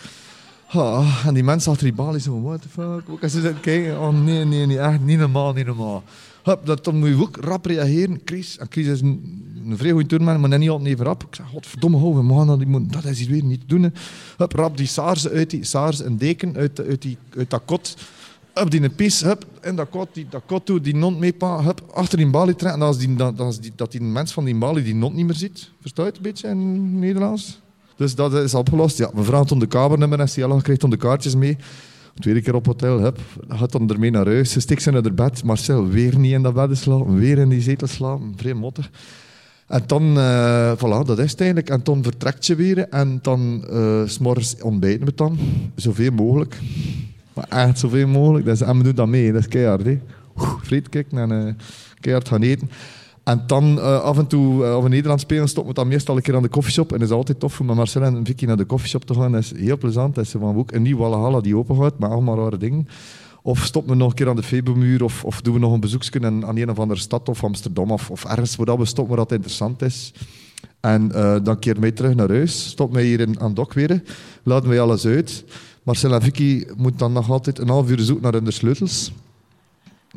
Oh, 0.74 1.26
en 1.26 1.34
die 1.34 1.44
mensen 1.44 1.72
achter 1.72 1.86
die 1.86 1.96
balie 1.96 2.22
zo, 2.22 2.42
what 2.42 2.62
the 2.62 2.70
fuck. 2.70 3.10
Ook 3.10 3.24
als 3.24 3.32
ze 3.32 3.54
kijken, 3.62 4.00
oh 4.00 4.24
nee, 4.24 4.46
nee, 4.46 4.66
nee, 4.66 4.80
echt 4.80 5.00
niet 5.00 5.20
normaal, 5.20 5.54
niet 5.54 5.66
normaal. 5.66 6.04
Hup, 6.44 6.66
dat, 6.66 6.84
dan 6.84 7.00
moet 7.00 7.10
je 7.10 7.22
ook 7.22 7.38
rap 7.38 7.66
reageren. 7.66 8.22
Chris, 8.26 8.58
en 8.58 8.68
Chris 8.70 8.88
is 8.88 9.02
een, 9.02 9.44
een 9.66 9.78
vrij 9.78 9.92
goede 9.92 10.06
toerman, 10.06 10.40
maar 10.40 10.58
niet 10.58 10.70
altijd 10.70 10.90
even 10.90 11.06
rap. 11.06 11.24
Ik 11.24 11.36
zeg, 11.36 11.46
godverdomme, 11.48 11.98
ho, 11.98 12.14
we 12.14 12.24
mogen 12.24 12.48
dat, 12.48 12.92
dat 12.92 13.06
is 13.06 13.20
hier 13.20 13.30
weer 13.30 13.44
niet 13.44 13.62
doen. 13.66 13.94
Hup, 14.38 14.54
rap 14.54 14.78
die 14.78 14.88
saars 14.88 15.30
uit 15.30 15.50
die 15.50 15.64
saars, 15.64 16.00
een 16.00 16.18
deken 16.18 16.56
uit, 16.56 16.80
uit, 16.80 17.02
die, 17.02 17.18
uit 17.38 17.50
dat 17.50 17.62
kot. 17.66 17.98
Hup, 18.54 18.72
die 18.72 18.82
een 18.82 18.96
pies, 18.96 19.22
hup, 19.22 19.46
in 19.62 19.76
dat 19.76 19.90
kot, 19.90 20.08
die, 20.14 20.26
dat 20.30 20.42
kot 20.46 20.66
toe, 20.66 20.82
die 20.82 20.96
non 20.96 21.20
meepa, 21.20 21.64
hup, 21.64 21.82
achter 21.94 22.18
die 22.18 22.30
balie 22.30 22.56
trekken. 22.56 22.82
En 22.82 22.88
als 22.88 22.98
die, 22.98 23.16
dat, 23.16 23.40
als 23.40 23.60
die, 23.60 23.72
dat 23.76 23.92
die 23.92 24.02
mens 24.02 24.32
van 24.32 24.46
die 24.46 24.56
balie 24.56 24.84
die 24.84 24.96
non 24.96 25.16
niet 25.16 25.26
meer 25.26 25.36
ziet. 25.36 25.70
Verstaat 25.82 26.16
een 26.16 26.22
beetje 26.22 26.48
in 26.48 27.00
Nederlands? 27.00 27.62
Dus 27.96 28.16
dat 28.16 28.34
is 28.34 28.54
opgelost. 28.54 28.98
Ja, 28.98 29.10
mevrouw 29.14 29.46
had 29.46 29.60
de 29.60 29.68
kabernummer 29.68 30.20
en 30.20 30.30
ze 30.30 30.46
al 30.46 30.62
krijgt 30.62 30.90
de 30.90 30.98
kaartjes 30.98 31.36
mee. 31.36 31.58
Tweede 32.20 32.42
keer 32.42 32.56
op 32.56 32.66
hotel, 32.66 33.00
hup, 33.00 33.20
gaat 33.48 33.72
dan 33.72 33.90
ermee 33.90 34.12
naar 34.12 34.26
huis. 34.26 34.52
Ze 34.52 34.60
ze 34.78 34.92
naar 34.92 35.02
haar 35.02 35.14
bed. 35.14 35.44
Marcel, 35.44 35.88
weer 35.88 36.18
niet 36.18 36.32
in 36.32 36.42
dat 36.42 36.54
bed 36.54 36.78
slapen, 36.78 37.16
weer 37.16 37.38
in 37.38 37.50
die 37.50 37.62
zetel 37.62 37.88
slapen. 37.88 38.34
Vrij 38.36 38.54
mottig. 38.54 38.90
En 39.68 39.84
dan, 39.86 40.18
uh, 40.18 40.72
voilà, 40.78 41.06
dat 41.06 41.20
is 41.20 41.32
het 41.32 41.40
eigenlijk. 41.40 41.70
En 41.70 41.80
dan 41.84 42.04
vertrekt 42.04 42.46
je 42.46 42.56
weer 42.56 42.90
en 42.90 43.20
dan 43.22 43.66
uh, 43.70 44.02
s'morgens 44.06 44.56
ontbijten 44.62 45.06
we 45.06 45.12
dan. 45.16 45.38
Zoveel 45.76 46.12
mogelijk. 46.12 46.60
Maar 47.34 47.48
echt 47.50 47.80
zoveel 47.80 48.08
mogelijk. 48.08 48.46
Dus, 48.46 48.62
en 48.62 48.78
we 48.78 48.84
doen 48.84 48.96
dat 48.96 49.08
mee, 49.08 49.32
dat 49.32 49.42
is 49.42 49.48
keihard. 49.48 49.86
Hè. 49.86 50.00
Vreed 50.62 50.90
kijken 50.90 51.18
en 51.18 51.32
uh, 51.32 51.54
keihard 52.00 52.28
gaan 52.28 52.42
eten. 52.42 52.70
En 53.24 53.44
dan 53.48 53.78
uh, 53.78 54.02
af 54.02 54.18
en 54.18 54.28
toe, 54.28 54.64
uh, 54.64 54.74
als 54.74 54.84
we 54.84 54.90
Nederland 54.90 55.20
spelen, 55.20 55.50
stoppen 55.50 55.74
we 55.74 55.80
dan 55.80 55.90
meestal 55.90 56.16
een 56.16 56.22
keer 56.22 56.36
aan 56.36 56.42
de 56.42 56.48
koffieshop. 56.48 56.94
En 56.94 57.02
is 57.02 57.10
altijd 57.10 57.40
tof 57.40 57.60
om 57.60 57.66
met 57.66 57.76
Marcel 57.76 58.02
en 58.02 58.26
Vicky 58.26 58.46
naar 58.46 58.58
de 58.58 58.66
koffieshop 58.66 59.06
te 59.06 59.14
gaan. 59.14 59.32
Dat 59.32 59.42
is 59.42 59.54
heel 59.56 59.78
plezant. 59.78 60.16
Dat 60.16 60.24
is 60.24 60.32
van 60.32 60.56
ook 60.56 60.72
een 60.72 60.82
nieuw 60.82 60.98
Walhalla 60.98 61.42
die 61.42 61.58
open 61.58 61.78
gaat, 61.78 62.00
maar 62.00 62.10
allemaal 62.10 62.38
rare 62.38 62.58
dingen. 62.58 62.88
Of 63.42 63.60
stoppen 63.60 63.92
we 63.92 63.98
nog 63.98 64.10
een 64.10 64.16
keer 64.16 64.30
aan 64.30 64.36
de 64.36 64.44
Febelmuur, 64.44 65.04
of, 65.04 65.24
of 65.24 65.42
doen 65.42 65.54
we 65.54 65.60
nog 65.60 65.74
een 65.74 65.80
bezoekje 65.80 66.22
aan, 66.22 66.58
een 66.58 66.70
of 66.70 66.80
andere 66.80 67.00
stad, 67.00 67.30
of 67.30 67.44
Amsterdam, 67.44 67.92
of, 67.92 68.10
of 68.10 68.26
ergens 68.26 68.56
waar 68.56 68.78
we 68.78 68.86
stoppen 68.86 69.16
waar 69.16 69.26
dat 69.26 69.36
interessant 69.36 69.82
is. 69.82 70.14
En 70.80 71.12
uh, 71.16 71.36
dan 71.44 71.60
keer 71.60 71.80
wij 71.80 71.92
terug 71.92 72.16
naar 72.16 72.30
huis. 72.30 72.68
Stoppen 72.70 72.96
wij 72.96 73.06
hier 73.06 73.20
in, 73.20 73.40
aan 73.40 73.54
Dok 73.54 73.74
weer. 73.74 74.04
Laten 74.44 74.70
wij 74.70 74.80
alles 74.80 75.06
uit. 75.06 75.44
Marcel 75.84 76.14
en 76.14 76.22
Vicky 76.22 76.66
moeten 76.76 77.00
dan 77.00 77.14
nog 77.14 77.30
altijd 77.30 77.60
een 77.60 77.70
half 77.70 77.90
uur 77.90 78.00
zoeken 78.00 78.32
naar 78.32 78.42
hun 78.42 78.54
sleutels. 78.54 79.12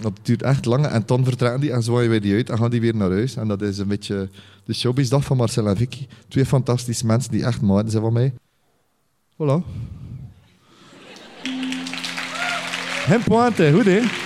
Dat 0.01 0.13
duurt 0.23 0.43
echt 0.43 0.65
lang. 0.65 0.87
En 0.87 1.03
dan 1.07 1.25
vertrekken 1.25 1.61
die 1.61 1.73
en 1.73 1.83
zwaaien 1.83 2.11
wij 2.11 2.21
die 2.21 2.35
uit 2.35 2.51
en 2.51 2.59
gaan 2.59 2.71
die 2.71 2.81
weer 2.81 2.97
naar 2.97 3.11
huis. 3.11 3.37
En 3.37 3.49
dat 3.49 3.63
is 3.63 3.79
een 3.79 3.89
beetje 3.89 4.29
de 4.65 4.75
showbizdag 4.75 5.25
van 5.25 5.37
Marcel 5.37 5.69
en 5.69 5.77
Vicky. 5.77 6.07
Twee 6.29 6.47
fantastische 6.47 7.07
mensen 7.07 7.31
die 7.31 7.45
echt 7.45 7.61
maat 7.61 7.91
zijn 7.91 8.03
van 8.03 8.13
mij. 8.13 8.33
Voilà. 9.33 9.65
Hem 13.07 13.23
pointe, 13.23 13.73
goed 13.73 13.85
hè? 13.85 14.26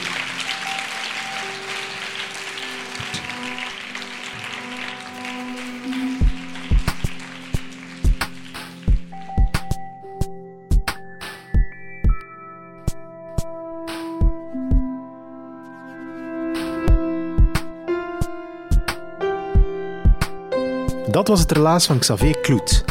Was 21.31 21.41
het 21.41 21.53
relaas 21.53 21.87
van 21.87 21.99
Xavier 21.99 22.39
Kloet. 22.39 22.85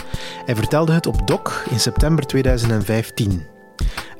Hij 0.46 0.56
vertelde 0.56 0.94
het 0.94 1.06
op 1.06 1.28
DOC 1.28 1.64
in 1.70 1.80
september 1.80 2.26
2015. 2.26 3.46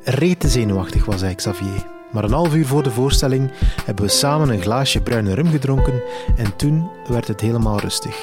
Rete 0.04 0.48
zenuwachtig 0.48 1.06
was 1.06 1.22
hij, 1.22 1.36
Xavier. 1.36 1.88
Maar 2.12 2.24
een 2.24 2.32
half 2.32 2.54
uur 2.54 2.66
voor 2.66 2.84
de 2.84 2.92
voorstelling 2.92 3.52
hebben 3.86 4.06
we 4.06 4.12
samen 4.12 4.50
een 4.50 4.62
glaasje 4.62 5.02
bruine 5.02 5.34
rum 5.34 5.48
gedronken 5.48 6.02
en 6.38 6.56
toen 6.56 6.90
werd 7.08 7.28
het 7.28 7.42
helemaal 7.42 7.80
rustig. 7.80 8.16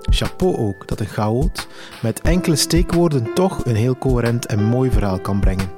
Chapeau 0.00 0.56
ook 0.56 0.88
dat 0.88 1.00
een 1.00 1.06
chaot 1.06 1.66
met 2.02 2.20
enkele 2.20 2.56
steekwoorden 2.56 3.34
toch 3.34 3.64
een 3.64 3.76
heel 3.76 3.98
coherent 3.98 4.46
en 4.46 4.64
mooi 4.64 4.90
verhaal 4.90 5.20
kan 5.20 5.40
brengen. 5.40 5.70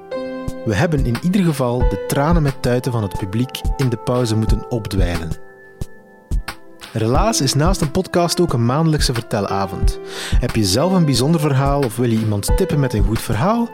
We 0.64 0.74
hebben 0.74 1.06
in 1.06 1.16
ieder 1.22 1.44
geval 1.44 1.78
de 1.78 2.04
tranen 2.06 2.42
met 2.42 2.62
tuiten 2.62 2.92
van 2.92 3.02
het 3.02 3.18
publiek 3.18 3.60
in 3.76 3.88
de 3.88 3.96
pauze 3.96 4.36
moeten 4.36 4.70
opdwijlen. 4.70 5.43
Relaas 6.96 7.40
is 7.40 7.54
naast 7.54 7.80
een 7.80 7.90
podcast 7.90 8.40
ook 8.40 8.52
een 8.52 8.66
maandelijkse 8.66 9.14
vertelavond. 9.14 9.98
Heb 10.38 10.56
je 10.56 10.64
zelf 10.64 10.92
een 10.92 11.04
bijzonder 11.04 11.40
verhaal 11.40 11.80
of 11.80 11.96
wil 11.96 12.10
je 12.10 12.18
iemand 12.18 12.56
tippen 12.56 12.80
met 12.80 12.92
een 12.92 13.04
goed 13.04 13.20
verhaal? 13.20 13.68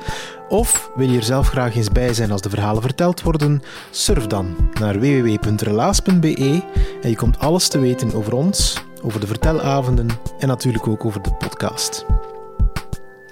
Of 0.49 0.91
wil 0.97 1.09
je 1.09 1.17
er 1.17 1.23
zelf 1.23 1.49
graag 1.49 1.77
eens 1.77 1.89
bij 1.89 2.15
zijn 2.15 2.31
als 2.31 2.41
de 2.41 2.51
verhalen 2.51 2.83
verteld 2.83 3.23
worden? 3.23 3.63
Surf 3.91 4.27
dan 4.27 4.57
naar 4.81 5.01
www.relaas.be 5.01 6.63
en 7.03 7.11
je 7.11 7.17
komt 7.17 7.39
alles 7.39 7.69
te 7.69 7.79
weten 7.79 8.15
over 8.15 8.33
ons, 8.33 8.77
over 9.03 9.21
de 9.21 9.27
vertelavonden 9.27 10.09
en 10.39 10.49
natuurlijk 10.49 10.89
ook 10.89 11.05
over 11.05 11.23
de 11.23 11.33
podcast. 11.33 12.05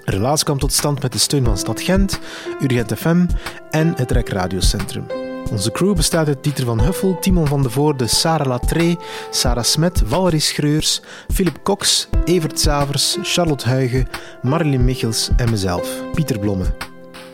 Relaas 0.03 0.43
kwam 0.43 0.59
tot 0.59 0.73
stand 0.73 1.01
met 1.01 1.11
de 1.11 1.19
steun 1.19 1.45
van 1.45 1.57
Stad 1.57 1.81
Gent, 1.81 2.19
Urgent 2.61 2.93
FM 2.93 3.25
en 3.69 3.93
het 3.95 4.11
Rek 4.11 4.29
Radiocentrum. 4.29 5.28
Onze 5.51 5.71
crew 5.71 5.95
bestaat 5.95 6.27
uit 6.27 6.43
Dieter 6.43 6.65
van 6.65 6.81
Huffel, 6.81 7.17
Timon 7.19 7.47
van 7.47 7.63
de 7.63 7.69
Voorde, 7.69 8.07
Sarah 8.07 8.47
Latré, 8.47 8.95
Sarah 9.29 9.63
Smet, 9.63 10.01
Valerie 10.05 10.39
Schreurs, 10.39 11.01
Philip 11.33 11.59
Cox, 11.63 12.09
Evert 12.25 12.59
Savers, 12.59 13.17
Charlotte 13.21 13.67
Huigen, 13.67 14.07
Marilyn 14.41 14.85
Michels 14.85 15.29
en 15.37 15.49
mezelf, 15.49 15.89
Pieter 16.13 16.39
Blomme. 16.39 16.65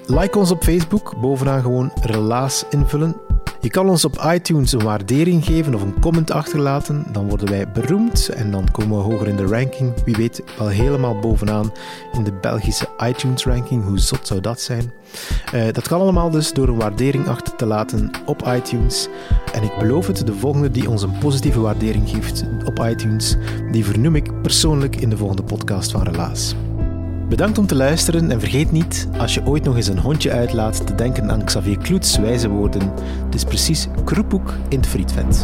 Like 0.05 0.37
ons 0.37 0.51
op 0.51 0.63
Facebook, 0.63 1.13
bovenaan 1.21 1.61
gewoon 1.61 1.91
relaas 2.01 2.63
invullen 2.69 3.24
je 3.65 3.71
kan 3.71 3.89
ons 3.89 4.05
op 4.05 4.23
iTunes 4.33 4.71
een 4.71 4.83
waardering 4.83 5.45
geven 5.45 5.75
of 5.75 5.81
een 5.81 5.99
comment 5.99 6.31
achterlaten. 6.31 7.05
Dan 7.11 7.29
worden 7.29 7.49
wij 7.49 7.71
beroemd 7.71 8.29
en 8.29 8.51
dan 8.51 8.71
komen 8.71 8.97
we 8.97 9.03
hoger 9.03 9.27
in 9.27 9.35
de 9.35 9.45
ranking. 9.45 10.03
Wie 10.03 10.15
weet 10.15 10.43
wel 10.57 10.67
helemaal 10.67 11.19
bovenaan 11.19 11.71
in 12.13 12.23
de 12.23 12.33
Belgische 12.33 12.87
iTunes 13.03 13.45
ranking. 13.45 13.83
Hoe 13.83 13.99
zot 13.99 14.27
zou 14.27 14.41
dat 14.41 14.61
zijn? 14.61 14.91
Uh, 15.53 15.63
dat 15.71 15.87
kan 15.87 16.01
allemaal 16.01 16.29
dus 16.29 16.53
door 16.53 16.67
een 16.67 16.75
waardering 16.75 17.27
achter 17.27 17.55
te 17.55 17.65
laten 17.65 18.11
op 18.25 18.47
iTunes. 18.47 19.07
En 19.53 19.63
ik 19.63 19.77
beloof 19.79 20.07
het, 20.07 20.25
de 20.25 20.33
volgende 20.33 20.71
die 20.71 20.89
ons 20.89 21.01
een 21.01 21.17
positieve 21.17 21.59
waardering 21.59 22.09
geeft 22.09 22.45
op 22.65 22.79
iTunes, 22.79 23.35
die 23.71 23.85
vernoem 23.85 24.15
ik 24.15 24.41
persoonlijk 24.41 24.95
in 24.95 25.09
de 25.09 25.17
volgende 25.17 25.43
podcast 25.43 25.91
van 25.91 26.03
Relaas. 26.03 26.55
Bedankt 27.29 27.57
om 27.57 27.67
te 27.67 27.75
luisteren 27.75 28.31
en 28.31 28.39
vergeet 28.39 28.71
niet, 28.71 29.07
als 29.17 29.33
je 29.33 29.45
ooit 29.45 29.63
nog 29.63 29.75
eens 29.75 29.87
een 29.87 29.99
hondje 29.99 30.31
uitlaat, 30.31 30.87
te 30.87 30.95
denken 30.95 31.31
aan 31.31 31.43
Xavier 31.43 31.77
Kloets 31.77 32.17
wijze 32.17 32.49
woorden. 32.49 32.91
Het 33.25 33.35
is 33.35 33.43
precies 33.43 33.87
kroepoek 34.03 34.53
in 34.69 34.77
het 34.77 34.87
frietvet. 34.87 35.43